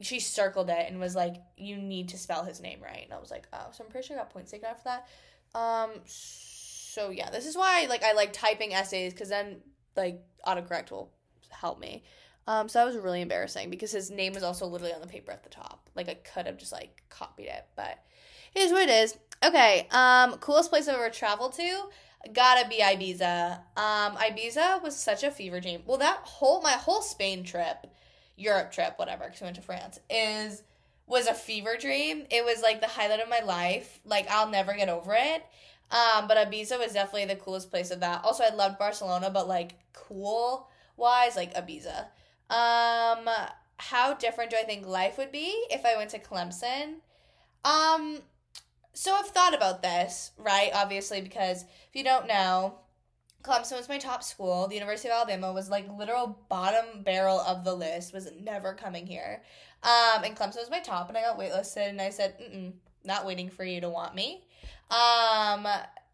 she 0.00 0.18
circled 0.18 0.70
it 0.70 0.86
and 0.88 0.98
was 0.98 1.14
like, 1.14 1.36
"You 1.56 1.76
need 1.76 2.08
to 2.10 2.18
spell 2.18 2.44
his 2.44 2.60
name 2.60 2.80
right." 2.82 3.04
And 3.04 3.12
I 3.12 3.18
was 3.18 3.30
like, 3.30 3.46
"Oh," 3.52 3.68
so 3.72 3.84
I'm 3.84 3.90
pretty 3.90 4.06
sure 4.06 4.16
I 4.16 4.20
got 4.20 4.30
points 4.30 4.50
taken 4.50 4.68
off 4.70 4.82
for 4.82 4.84
that. 4.84 5.08
Um, 5.54 5.90
so 6.06 7.10
yeah, 7.10 7.30
this 7.30 7.46
is 7.46 7.56
why 7.56 7.86
like 7.88 8.02
I 8.02 8.12
like 8.12 8.32
typing 8.32 8.72
essays 8.72 9.12
because 9.12 9.28
then 9.28 9.60
like 9.96 10.22
autocorrect 10.46 10.90
will 10.90 11.12
help 11.50 11.78
me. 11.78 12.02
Um, 12.50 12.68
so 12.68 12.80
that 12.80 12.84
was 12.84 12.96
really 12.96 13.20
embarrassing 13.20 13.70
because 13.70 13.92
his 13.92 14.10
name 14.10 14.32
was 14.32 14.42
also 14.42 14.66
literally 14.66 14.92
on 14.92 15.00
the 15.00 15.06
paper 15.06 15.30
at 15.30 15.44
the 15.44 15.50
top. 15.50 15.88
Like 15.94 16.08
I 16.08 16.14
could 16.14 16.46
have 16.46 16.58
just 16.58 16.72
like 16.72 17.02
copied 17.08 17.46
it, 17.46 17.64
but 17.76 18.02
it 18.54 18.60
is 18.60 18.72
what 18.72 18.82
it 18.82 18.90
is. 18.90 19.16
Okay. 19.44 19.86
Um, 19.92 20.32
coolest 20.38 20.70
place 20.70 20.88
I've 20.88 20.96
ever 20.96 21.10
traveled 21.10 21.52
to 21.54 21.82
gotta 22.32 22.68
be 22.68 22.80
Ibiza. 22.80 23.58
Um, 23.76 24.16
Ibiza 24.16 24.82
was 24.82 24.96
such 24.96 25.22
a 25.22 25.30
fever 25.30 25.60
dream. 25.60 25.82
Well, 25.86 25.98
that 25.98 26.18
whole 26.24 26.60
my 26.60 26.72
whole 26.72 27.02
Spain 27.02 27.44
trip 27.44 27.86
Europe 28.36 28.72
trip, 28.72 28.94
whatever, 28.96 29.24
because 29.24 29.40
we 29.40 29.44
went 29.44 29.56
to 29.56 29.62
France, 29.62 30.00
is 30.08 30.62
was 31.06 31.26
a 31.26 31.34
fever 31.34 31.76
dream. 31.78 32.24
It 32.30 32.44
was 32.44 32.62
like 32.62 32.80
the 32.80 32.88
highlight 32.88 33.20
of 33.20 33.28
my 33.28 33.40
life. 33.40 34.00
Like 34.04 34.28
I'll 34.28 34.50
never 34.50 34.74
get 34.74 34.88
over 34.88 35.14
it. 35.14 35.44
Um, 35.92 36.26
but 36.26 36.36
Ibiza 36.36 36.78
was 36.78 36.92
definitely 36.92 37.26
the 37.26 37.40
coolest 37.40 37.70
place 37.70 37.90
of 37.90 38.00
that. 38.00 38.24
Also, 38.24 38.42
I 38.44 38.54
loved 38.54 38.78
Barcelona, 38.78 39.30
but 39.30 39.46
like 39.46 39.74
cool 39.92 40.68
wise, 40.96 41.36
like 41.36 41.54
Ibiza. 41.54 42.06
Um, 42.50 43.28
how 43.78 44.14
different 44.14 44.50
do 44.50 44.56
I 44.56 44.64
think 44.64 44.86
life 44.86 45.16
would 45.16 45.32
be 45.32 45.64
if 45.70 45.84
I 45.84 45.96
went 45.96 46.10
to 46.10 46.18
Clemson? 46.18 46.96
Um, 47.64 48.18
so 48.92 49.14
I've 49.14 49.28
thought 49.28 49.54
about 49.54 49.82
this, 49.82 50.32
right? 50.36 50.70
Obviously, 50.74 51.20
because 51.20 51.62
if 51.62 51.94
you 51.94 52.04
don't 52.04 52.26
know, 52.26 52.74
Clemson 53.42 53.76
was 53.76 53.88
my 53.88 53.98
top 53.98 54.22
school. 54.22 54.66
The 54.66 54.74
University 54.74 55.08
of 55.08 55.14
Alabama 55.14 55.52
was 55.52 55.70
like 55.70 55.90
literal 55.96 56.38
bottom 56.48 57.02
barrel 57.02 57.40
of 57.40 57.64
the 57.64 57.74
list. 57.74 58.12
Was 58.12 58.28
never 58.38 58.74
coming 58.74 59.06
here. 59.06 59.42
Um, 59.82 60.24
and 60.24 60.36
Clemson 60.36 60.58
was 60.58 60.70
my 60.70 60.80
top, 60.80 61.08
and 61.08 61.16
I 61.16 61.22
got 61.22 61.38
waitlisted, 61.38 61.88
and 61.88 62.02
I 62.02 62.10
said, 62.10 62.38
Mm-mm, 62.38 62.72
not 63.04 63.26
waiting 63.26 63.48
for 63.48 63.64
you 63.64 63.80
to 63.80 63.88
want 63.88 64.14
me. 64.14 64.44
Um, 64.90 65.66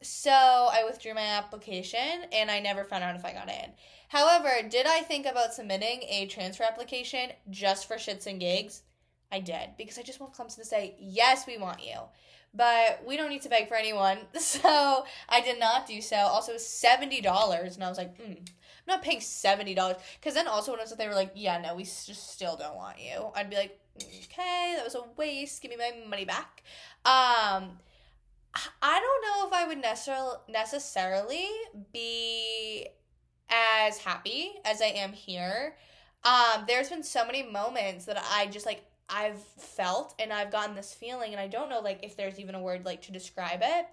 so 0.02 0.30
I 0.30 0.82
withdrew 0.84 1.14
my 1.14 1.22
application, 1.38 2.24
and 2.32 2.50
I 2.50 2.60
never 2.60 2.84
found 2.84 3.04
out 3.04 3.16
if 3.16 3.24
I 3.24 3.32
got 3.32 3.48
in. 3.48 3.72
However, 4.08 4.50
did 4.68 4.86
I 4.86 5.00
think 5.00 5.26
about 5.26 5.54
submitting 5.54 6.02
a 6.08 6.26
transfer 6.26 6.64
application 6.64 7.30
just 7.50 7.88
for 7.88 7.96
shits 7.96 8.26
and 8.26 8.38
gigs? 8.38 8.82
I 9.32 9.40
did 9.40 9.70
because 9.76 9.98
I 9.98 10.02
just 10.02 10.20
want 10.20 10.34
Clemson 10.34 10.56
to 10.56 10.64
say, 10.64 10.94
yes, 11.00 11.46
we 11.46 11.58
want 11.58 11.84
you 11.84 11.98
but 12.56 13.02
we 13.06 13.16
don't 13.16 13.28
need 13.28 13.42
to 13.42 13.48
beg 13.48 13.68
for 13.68 13.76
anyone. 13.76 14.18
So 14.38 15.04
I 15.28 15.40
did 15.42 15.60
not 15.60 15.86
do 15.86 16.00
so. 16.00 16.16
Also, 16.16 16.54
$70. 16.54 17.74
And 17.74 17.84
I 17.84 17.88
was 17.88 17.98
like, 17.98 18.16
mm, 18.18 18.38
I'm 18.38 18.46
not 18.86 19.02
paying 19.02 19.18
$70. 19.18 19.98
Because 20.18 20.34
then 20.34 20.48
also 20.48 20.72
when 20.72 20.80
I 20.80 20.84
was 20.84 20.94
they 20.96 21.08
were 21.08 21.14
like, 21.14 21.32
yeah, 21.34 21.60
no, 21.60 21.74
we 21.74 21.82
just 21.82 22.32
still 22.32 22.56
don't 22.56 22.76
want 22.76 22.96
you. 22.98 23.30
I'd 23.34 23.50
be 23.50 23.56
like, 23.56 23.78
okay, 24.02 24.74
that 24.76 24.84
was 24.84 24.94
a 24.94 25.04
waste. 25.16 25.62
Give 25.62 25.70
me 25.70 25.76
my 25.76 25.92
money 26.08 26.24
back. 26.24 26.62
Um, 27.04 27.78
I 28.82 29.00
don't 29.00 29.22
know 29.22 29.46
if 29.46 29.52
I 29.52 29.66
would 29.66 29.78
necessarily 29.78 30.36
necessarily 30.48 31.48
be 31.92 32.86
as 33.48 33.98
happy 33.98 34.52
as 34.64 34.80
I 34.80 34.86
am 34.86 35.12
here. 35.12 35.76
Um, 36.24 36.64
there's 36.66 36.88
been 36.88 37.02
so 37.02 37.24
many 37.24 37.42
moments 37.42 38.06
that 38.06 38.22
I 38.32 38.46
just 38.46 38.66
like 38.66 38.84
I've 39.08 39.38
felt 39.38 40.14
and 40.18 40.32
I've 40.32 40.50
gotten 40.50 40.74
this 40.74 40.92
feeling 40.92 41.32
and 41.32 41.40
I 41.40 41.46
don't 41.46 41.70
know 41.70 41.80
like 41.80 42.00
if 42.02 42.16
there's 42.16 42.40
even 42.40 42.54
a 42.54 42.60
word 42.60 42.84
like 42.84 43.02
to 43.02 43.12
describe 43.12 43.60
it 43.62 43.86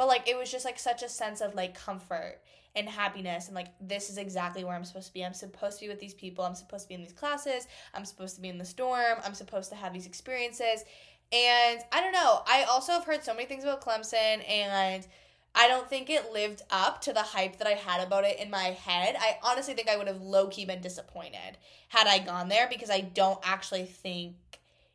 but 0.00 0.08
like 0.08 0.26
it 0.26 0.34
was 0.34 0.50
just 0.50 0.64
like 0.64 0.78
such 0.78 1.02
a 1.02 1.08
sense 1.10 1.42
of 1.42 1.54
like 1.54 1.74
comfort 1.74 2.38
and 2.74 2.88
happiness 2.88 3.48
and 3.48 3.54
like 3.54 3.66
this 3.82 4.08
is 4.08 4.16
exactly 4.16 4.64
where 4.64 4.74
I'm 4.74 4.86
supposed 4.86 5.08
to 5.08 5.12
be. 5.12 5.22
I'm 5.22 5.34
supposed 5.34 5.78
to 5.78 5.84
be 5.84 5.90
with 5.90 6.00
these 6.00 6.14
people. 6.14 6.42
I'm 6.42 6.54
supposed 6.54 6.84
to 6.84 6.88
be 6.88 6.94
in 6.94 7.02
these 7.02 7.12
classes. 7.12 7.68
I'm 7.92 8.06
supposed 8.06 8.34
to 8.36 8.40
be 8.40 8.48
in 8.48 8.56
this 8.56 8.72
dorm. 8.72 9.18
I'm 9.22 9.34
supposed 9.34 9.68
to 9.68 9.76
have 9.76 9.92
these 9.92 10.06
experiences 10.06 10.84
And 11.32 11.80
I 11.92 12.00
don't 12.00 12.12
know. 12.12 12.42
I 12.46 12.64
also 12.64 12.92
have 12.92 13.04
heard 13.04 13.22
so 13.22 13.34
many 13.34 13.46
things 13.46 13.62
about 13.62 13.82
Clemson, 13.82 14.42
and 14.48 15.06
I 15.54 15.68
don't 15.68 15.88
think 15.88 16.08
it 16.10 16.32
lived 16.32 16.62
up 16.70 17.02
to 17.02 17.12
the 17.12 17.22
hype 17.22 17.58
that 17.58 17.66
I 17.66 17.72
had 17.72 18.04
about 18.04 18.24
it 18.24 18.40
in 18.40 18.50
my 18.50 18.76
head. 18.84 19.16
I 19.18 19.36
honestly 19.42 19.74
think 19.74 19.88
I 19.88 19.96
would 19.96 20.08
have 20.08 20.22
low 20.22 20.48
key 20.48 20.64
been 20.64 20.80
disappointed 20.80 21.58
had 21.88 22.06
I 22.06 22.20
gone 22.20 22.48
there 22.48 22.68
because 22.68 22.90
I 22.90 23.00
don't 23.02 23.38
actually 23.44 23.84
think 23.84 24.34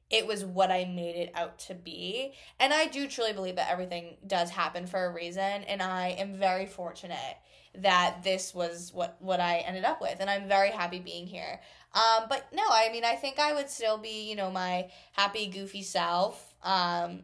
it 0.10 0.28
was 0.28 0.46
what 0.46 0.72
I 0.72 0.86
made 0.86 1.16
it 1.16 1.32
out 1.36 1.60
to 1.60 1.74
be. 1.74 2.34
And 2.60 2.74
I 2.74 2.88
do 2.88 3.08
truly 3.08 3.34
believe 3.34 3.56
that 3.56 3.72
everything 3.72 4.18
does 4.26 4.50
happen 4.50 4.86
for 4.86 5.04
a 5.06 5.12
reason, 5.12 5.42
and 5.42 5.82
I 5.82 6.10
am 6.10 6.36
very 6.36 6.66
fortunate 6.66 7.38
that 7.82 8.24
this 8.24 8.54
was 8.54 8.92
what 8.94 9.18
what 9.20 9.40
I 9.40 9.58
ended 9.60 9.84
up 9.84 10.02
with 10.02 10.18
and 10.20 10.30
I'm 10.30 10.48
very 10.48 10.70
happy 10.70 11.00
being 11.00 11.28
here. 11.28 11.60
Um 11.94 12.26
but 12.30 12.48
no, 12.54 12.64
I 12.70 12.90
mean 12.92 13.04
I 13.04 13.16
think 13.16 13.40
I 13.40 13.54
would 13.54 13.70
still 13.70 13.98
be, 13.98 14.30
you 14.30 14.36
know, 14.36 14.52
my 14.52 14.90
happy 15.14 15.48
goofy 15.48 15.84
self. 15.84 16.54
Um 16.64 17.24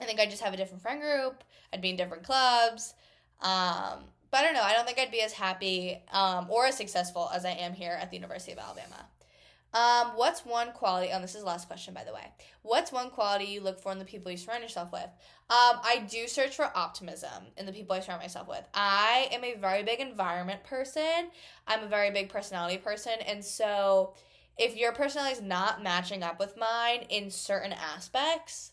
I 0.00 0.04
think 0.04 0.20
I 0.20 0.26
just 0.26 0.42
have 0.42 0.54
a 0.54 0.56
different 0.56 0.82
friend 0.82 1.00
group. 1.00 1.44
I'd 1.72 1.80
be 1.80 1.90
in 1.90 1.96
different 1.96 2.24
clubs. 2.24 2.94
Um 3.40 4.04
but 4.30 4.40
I 4.40 4.42
don't 4.42 4.54
know, 4.54 4.62
I 4.62 4.74
don't 4.74 4.86
think 4.86 4.98
I'd 4.98 5.10
be 5.10 5.22
as 5.22 5.32
happy 5.32 6.02
um 6.12 6.46
or 6.50 6.66
as 6.66 6.76
successful 6.76 7.30
as 7.32 7.44
I 7.44 7.50
am 7.50 7.72
here 7.72 7.96
at 8.00 8.10
the 8.10 8.16
University 8.16 8.52
of 8.52 8.58
Alabama. 8.58 9.06
Um, 9.74 10.12
what's 10.16 10.46
one 10.46 10.72
quality? 10.72 11.10
Oh, 11.12 11.20
this 11.20 11.34
is 11.34 11.42
the 11.42 11.46
last 11.46 11.68
question, 11.68 11.92
by 11.92 12.04
the 12.04 12.12
way. 12.12 12.32
What's 12.62 12.90
one 12.90 13.10
quality 13.10 13.44
you 13.44 13.60
look 13.60 13.80
for 13.80 13.92
in 13.92 13.98
the 13.98 14.04
people 14.04 14.30
you 14.30 14.38
surround 14.38 14.62
yourself 14.62 14.92
with? 14.92 15.08
Um, 15.50 15.80
I 15.82 16.06
do 16.08 16.26
search 16.26 16.56
for 16.56 16.70
optimism 16.74 17.48
in 17.56 17.66
the 17.66 17.72
people 17.72 17.94
I 17.94 18.00
surround 18.00 18.22
myself 18.22 18.48
with. 18.48 18.66
I 18.72 19.28
am 19.30 19.44
a 19.44 19.54
very 19.54 19.82
big 19.82 20.00
environment 20.00 20.64
person. 20.64 21.30
I'm 21.66 21.82
a 21.82 21.88
very 21.88 22.10
big 22.10 22.30
personality 22.30 22.78
person, 22.78 23.14
and 23.26 23.44
so 23.44 24.14
if 24.56 24.76
your 24.76 24.92
personality 24.92 25.36
is 25.36 25.42
not 25.42 25.82
matching 25.82 26.22
up 26.22 26.40
with 26.40 26.56
mine 26.56 27.04
in 27.08 27.30
certain 27.30 27.72
aspects, 27.72 28.72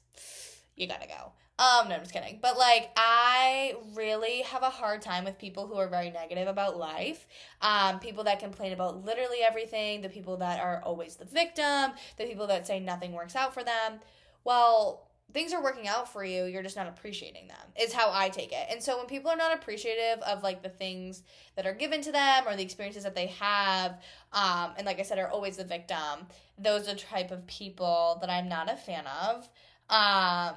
you 0.76 0.88
gotta 0.88 1.08
go. 1.08 1.34
Um, 1.58 1.88
no, 1.88 1.96
I'm 1.96 2.02
just 2.02 2.12
kidding. 2.12 2.40
But 2.42 2.58
like, 2.58 2.92
I 2.98 3.76
really 3.94 4.42
have 4.42 4.62
a 4.62 4.70
hard 4.70 5.02
time 5.02 5.24
with 5.24 5.38
people 5.38 5.68
who 5.68 5.76
are 5.76 5.88
very 5.88 6.10
negative 6.10 6.48
about 6.48 6.78
life. 6.78 7.26
Um, 7.62 8.00
people 8.00 8.26
that 8.26 8.40
complain 8.40 8.74
about 8.74 9.06
literally 9.06 9.38
everything, 9.48 10.02
the 10.02 10.10
people 10.10 10.36
that 10.38 10.60
are 10.60 10.82
always 10.84 11.16
the 11.16 11.26
victim, 11.26 11.94
the 12.18 12.26
people 12.26 12.48
that 12.48 12.68
say 12.68 12.80
nothing 12.80 13.14
works 13.14 13.38
out 13.38 13.54
for 13.54 13.64
them. 13.64 14.00
Well, 14.44 15.08
things 15.34 15.54
are 15.54 15.64
working 15.64 15.88
out 15.88 16.12
for 16.12 16.24
you, 16.24 16.46
you're 16.46 16.62
just 16.62 16.76
not 16.76 16.88
appreciating 16.88 17.48
them. 17.48 17.58
Is 17.80 17.94
how 17.94 18.12
I 18.14 18.30
take 18.30 18.52
it. 18.52 18.68
And 18.70 18.84
so 18.84 18.98
when 18.98 19.06
people 19.06 19.32
are 19.32 19.38
not 19.38 19.54
appreciative 19.54 20.22
of 20.24 20.44
like 20.44 20.62
the 20.62 20.70
things 20.70 21.24
that 21.56 21.66
are 21.66 21.74
given 21.74 22.02
to 22.02 22.12
them 22.12 22.44
or 22.46 22.56
the 22.56 22.64
experiences 22.64 23.04
that 23.04 23.16
they 23.16 23.28
have, 23.28 24.02
um, 24.34 24.72
and 24.78 24.86
like 24.86 25.00
I 25.00 25.04
said, 25.04 25.20
are 25.20 25.30
always 25.30 25.58
the 25.58 25.64
victim, 25.64 26.28
those 26.58 26.88
are 26.88 26.94
the 26.94 27.00
type 27.00 27.32
of 27.32 27.48
people 27.48 28.18
that 28.22 28.30
I'm 28.30 28.50
not 28.50 28.72
a 28.72 28.76
fan 28.76 29.06
of. 29.08 29.50
Um, 29.90 30.56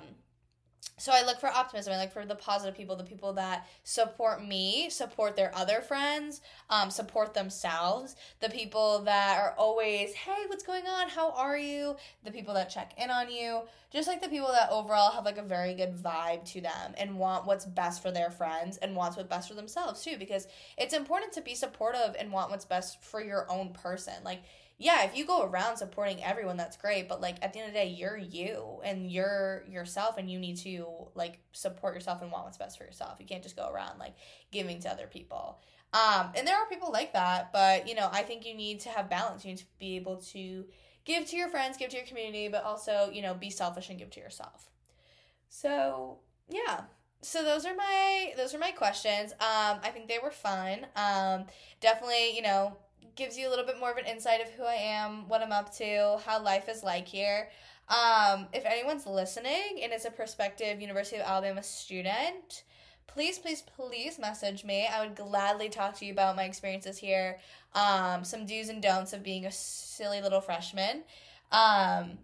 so 0.99 1.13
I 1.13 1.25
look 1.25 1.41
for 1.41 1.49
optimism. 1.49 1.93
I 1.93 2.01
look 2.01 2.13
for 2.13 2.25
the 2.27 2.35
positive 2.35 2.77
people, 2.77 2.97
the 2.97 3.05
people 3.05 3.33
that 3.35 3.67
support 3.85 4.45
me, 4.45 4.91
support 4.91 5.37
their 5.37 5.55
other 5.55 5.81
friends, 5.81 6.41
um, 6.71 6.91
support 6.91 7.35
themselves, 7.35 8.17
the 8.41 8.49
people 8.49 9.01
that 9.05 9.39
are 9.39 9.55
always, 9.57 10.13
hey, 10.15 10.45
what's 10.49 10.65
going 10.65 10.87
on? 10.87 11.09
How 11.09 11.31
are 11.31 11.57
you? 11.57 11.97
The 12.25 12.31
people 12.31 12.55
that 12.55 12.71
check 12.71 12.93
in 12.99 13.11
on 13.11 13.31
you, 13.31 13.63
just 13.93 14.09
like 14.09 14.21
the 14.21 14.29
people 14.29 14.49
that 14.49 14.71
overall 14.71 15.13
have 15.13 15.25
like 15.25 15.39
a 15.39 15.43
very 15.43 15.75
good 15.75 15.97
vibe 15.97 16.45
to 16.53 16.61
them 16.61 16.95
and 16.99 17.19
want 17.19 17.47
what's 17.47 17.65
best 17.65 18.03
for 18.03 18.11
their 18.11 18.31
friends 18.31 18.77
and 18.79 18.95
wants 18.95 19.17
what's 19.17 19.29
best 19.29 19.49
for 19.49 19.55
themselves 19.55 20.05
too, 20.05 20.17
because 20.19 20.47
it's 20.77 20.95
important 20.95 21.33
to 21.33 21.41
be 21.41 21.55
supportive 21.55 22.15
and 22.19 22.33
want 22.33 22.51
what's 22.51 22.65
best 22.65 23.03
for 23.03 23.23
your 23.23 23.51
own 23.51 23.73
person. 23.73 24.15
Like 24.25 24.43
yeah, 24.81 25.05
if 25.05 25.17
you 25.17 25.27
go 25.27 25.43
around 25.43 25.77
supporting 25.77 26.23
everyone, 26.23 26.57
that's 26.57 26.77
great. 26.77 27.09
But 27.09 27.21
like 27.21 27.37
at 27.43 27.53
the 27.53 27.59
end 27.59 27.69
of 27.69 27.75
the 27.75 27.81
day, 27.81 27.89
you're 27.89 28.17
you 28.17 28.81
and 28.85 29.11
you're 29.11 29.65
yourself, 29.69 30.19
and 30.19 30.31
you 30.31 30.39
need 30.39 30.57
to 30.59 30.87
like 31.15 31.41
support 31.53 31.95
yourself 31.95 32.23
and 32.23 32.31
want 32.31 32.45
what's 32.45 32.59
best 32.59 32.79
for 32.79 32.85
yourself. 32.85 33.17
You 33.19 33.27
can't 33.27 33.43
just 33.43 33.57
go 33.57 33.69
around 33.69 33.99
like 33.99 34.15
giving 34.53 34.79
to 34.81 34.91
other 34.91 35.09
people. 35.09 35.59
Um, 35.93 36.31
and 36.37 36.47
there 36.47 36.57
are 36.57 36.69
people 36.69 36.93
like 36.93 37.13
that, 37.15 37.53
but 37.53 37.89
you 37.89 37.97
know, 37.97 38.09
I 38.13 38.23
think 38.23 38.47
you 38.47 38.55
need 38.55 38.81
to 38.81 38.91
have 38.91 39.11
balance. 39.11 39.45
You 39.45 39.53
need 39.53 39.59
to 39.59 39.65
be 39.81 39.97
able 39.97 40.19
to 40.33 40.67
give 41.05 41.27
to 41.27 41.37
your 41.37 41.49
friends, 41.49 41.77
give 41.77 41.91
to 41.91 41.97
your 41.97 42.07
community, 42.07 42.49
but 42.49 42.63
also 42.63 43.11
you 43.13 43.23
know 43.23 43.35
be 43.35 43.51
selfish 43.51 43.89
and 43.91 43.99
give 43.99 44.11
to 44.11 44.21
yourself. 44.21 44.71
So 45.49 46.19
yeah, 46.49 46.83
so 47.21 47.43
those 47.43 47.67
are 47.67 47.75
my 47.75 48.33
those 48.37 48.55
are 48.55 48.59
my 48.59 48.71
questions. 48.71 49.33
Um, 49.33 49.81
I 49.83 49.91
think 49.93 50.07
they 50.07 50.21
were 50.23 50.31
fun. 50.31 50.87
Um, 50.95 51.47
definitely, 51.81 52.37
you 52.37 52.43
know, 52.43 52.77
gives 53.19 53.37
you 53.37 53.49
a 53.49 53.51
little 53.51 53.67
bit 53.67 53.79
more 53.79 53.91
of 53.91 53.97
an 53.99 54.07
insight 54.07 54.41
of 54.41 54.49
who 54.53 54.63
I 54.63 54.75
am, 54.75 55.29
what 55.29 55.43
I'm 55.43 55.51
up 55.51 55.75
to, 55.79 56.19
how 56.25 56.41
life 56.41 56.69
is 56.69 56.85
like 56.85 57.09
here. 57.09 57.51
Um, 57.89 58.47
if 58.53 58.65
anyone's 58.65 59.07
listening 59.07 59.81
and 59.83 59.93
is 59.93 60.05
a 60.05 60.11
prospective 60.11 60.81
University 60.81 61.17
of 61.17 61.27
Alabama 61.27 61.63
student, 61.63 62.63
please, 63.09 63.39
please, 63.39 63.63
please 63.63 64.19
message 64.21 64.65
me. 64.65 64.87
I 64.87 65.05
would 65.05 65.17
gladly 65.17 65.69
talk 65.69 65.99
to 65.99 66.07
you 66.07 66.13
about 66.13 66.37
my 66.37 66.45
experiences 66.45 66.97
here, 66.97 67.39
um, 67.75 68.23
some 68.23 68.47
do's 68.47 68.69
and 68.69 68.81
don'ts 68.81 69.13
of 69.13 69.25
being 69.25 69.47
a 69.47 69.53
silly 69.53 70.23
little 70.23 70.41
freshman. 70.41 71.03
Um, 71.51 72.19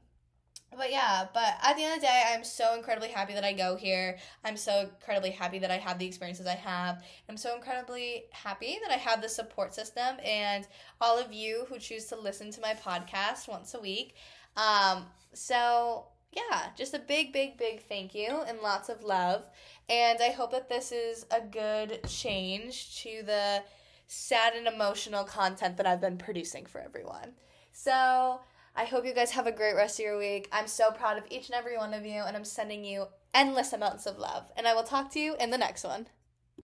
but 0.76 0.90
yeah, 0.90 1.26
but 1.32 1.56
at 1.62 1.76
the 1.76 1.82
end 1.82 1.94
of 1.94 2.00
the 2.00 2.06
day, 2.06 2.22
I'm 2.32 2.44
so 2.44 2.74
incredibly 2.74 3.08
happy 3.08 3.34
that 3.34 3.44
I 3.44 3.52
go 3.52 3.76
here. 3.76 4.18
I'm 4.44 4.56
so 4.56 4.80
incredibly 4.80 5.30
happy 5.30 5.58
that 5.58 5.70
I 5.70 5.78
have 5.78 5.98
the 5.98 6.06
experiences 6.06 6.46
I 6.46 6.54
have. 6.54 7.02
I'm 7.28 7.36
so 7.36 7.54
incredibly 7.54 8.24
happy 8.32 8.78
that 8.82 8.92
I 8.92 8.98
have 8.98 9.22
the 9.22 9.28
support 9.28 9.74
system 9.74 10.16
and 10.24 10.66
all 11.00 11.18
of 11.18 11.32
you 11.32 11.66
who 11.68 11.78
choose 11.78 12.06
to 12.06 12.16
listen 12.16 12.50
to 12.52 12.60
my 12.60 12.74
podcast 12.74 13.48
once 13.48 13.74
a 13.74 13.80
week. 13.80 14.14
Um, 14.56 15.06
so 15.32 16.06
yeah, 16.32 16.66
just 16.76 16.94
a 16.94 16.98
big, 16.98 17.32
big, 17.32 17.56
big 17.56 17.82
thank 17.82 18.14
you 18.14 18.42
and 18.46 18.58
lots 18.60 18.88
of 18.88 19.02
love. 19.02 19.44
And 19.88 20.18
I 20.20 20.30
hope 20.30 20.50
that 20.52 20.68
this 20.68 20.92
is 20.92 21.26
a 21.30 21.40
good 21.40 22.00
change 22.08 23.02
to 23.02 23.22
the 23.24 23.62
sad 24.06 24.54
and 24.54 24.66
emotional 24.66 25.24
content 25.24 25.76
that 25.76 25.86
I've 25.86 26.00
been 26.00 26.18
producing 26.18 26.66
for 26.66 26.80
everyone. 26.80 27.32
So, 27.72 28.40
I 28.76 28.86
hope 28.86 29.06
you 29.06 29.14
guys 29.14 29.30
have 29.30 29.46
a 29.46 29.52
great 29.52 29.76
rest 29.76 30.00
of 30.00 30.04
your 30.04 30.18
week. 30.18 30.48
I'm 30.50 30.66
so 30.66 30.90
proud 30.90 31.16
of 31.16 31.24
each 31.30 31.46
and 31.46 31.54
every 31.54 31.76
one 31.76 31.94
of 31.94 32.04
you, 32.04 32.22
and 32.22 32.36
I'm 32.36 32.44
sending 32.44 32.84
you 32.84 33.06
endless 33.32 33.72
amounts 33.72 34.04
of 34.04 34.18
love. 34.18 34.50
And 34.56 34.66
I 34.66 34.74
will 34.74 34.82
talk 34.82 35.12
to 35.12 35.20
you 35.20 35.36
in 35.38 35.50
the 35.50 35.58
next 35.58 35.84
one. 35.84 36.08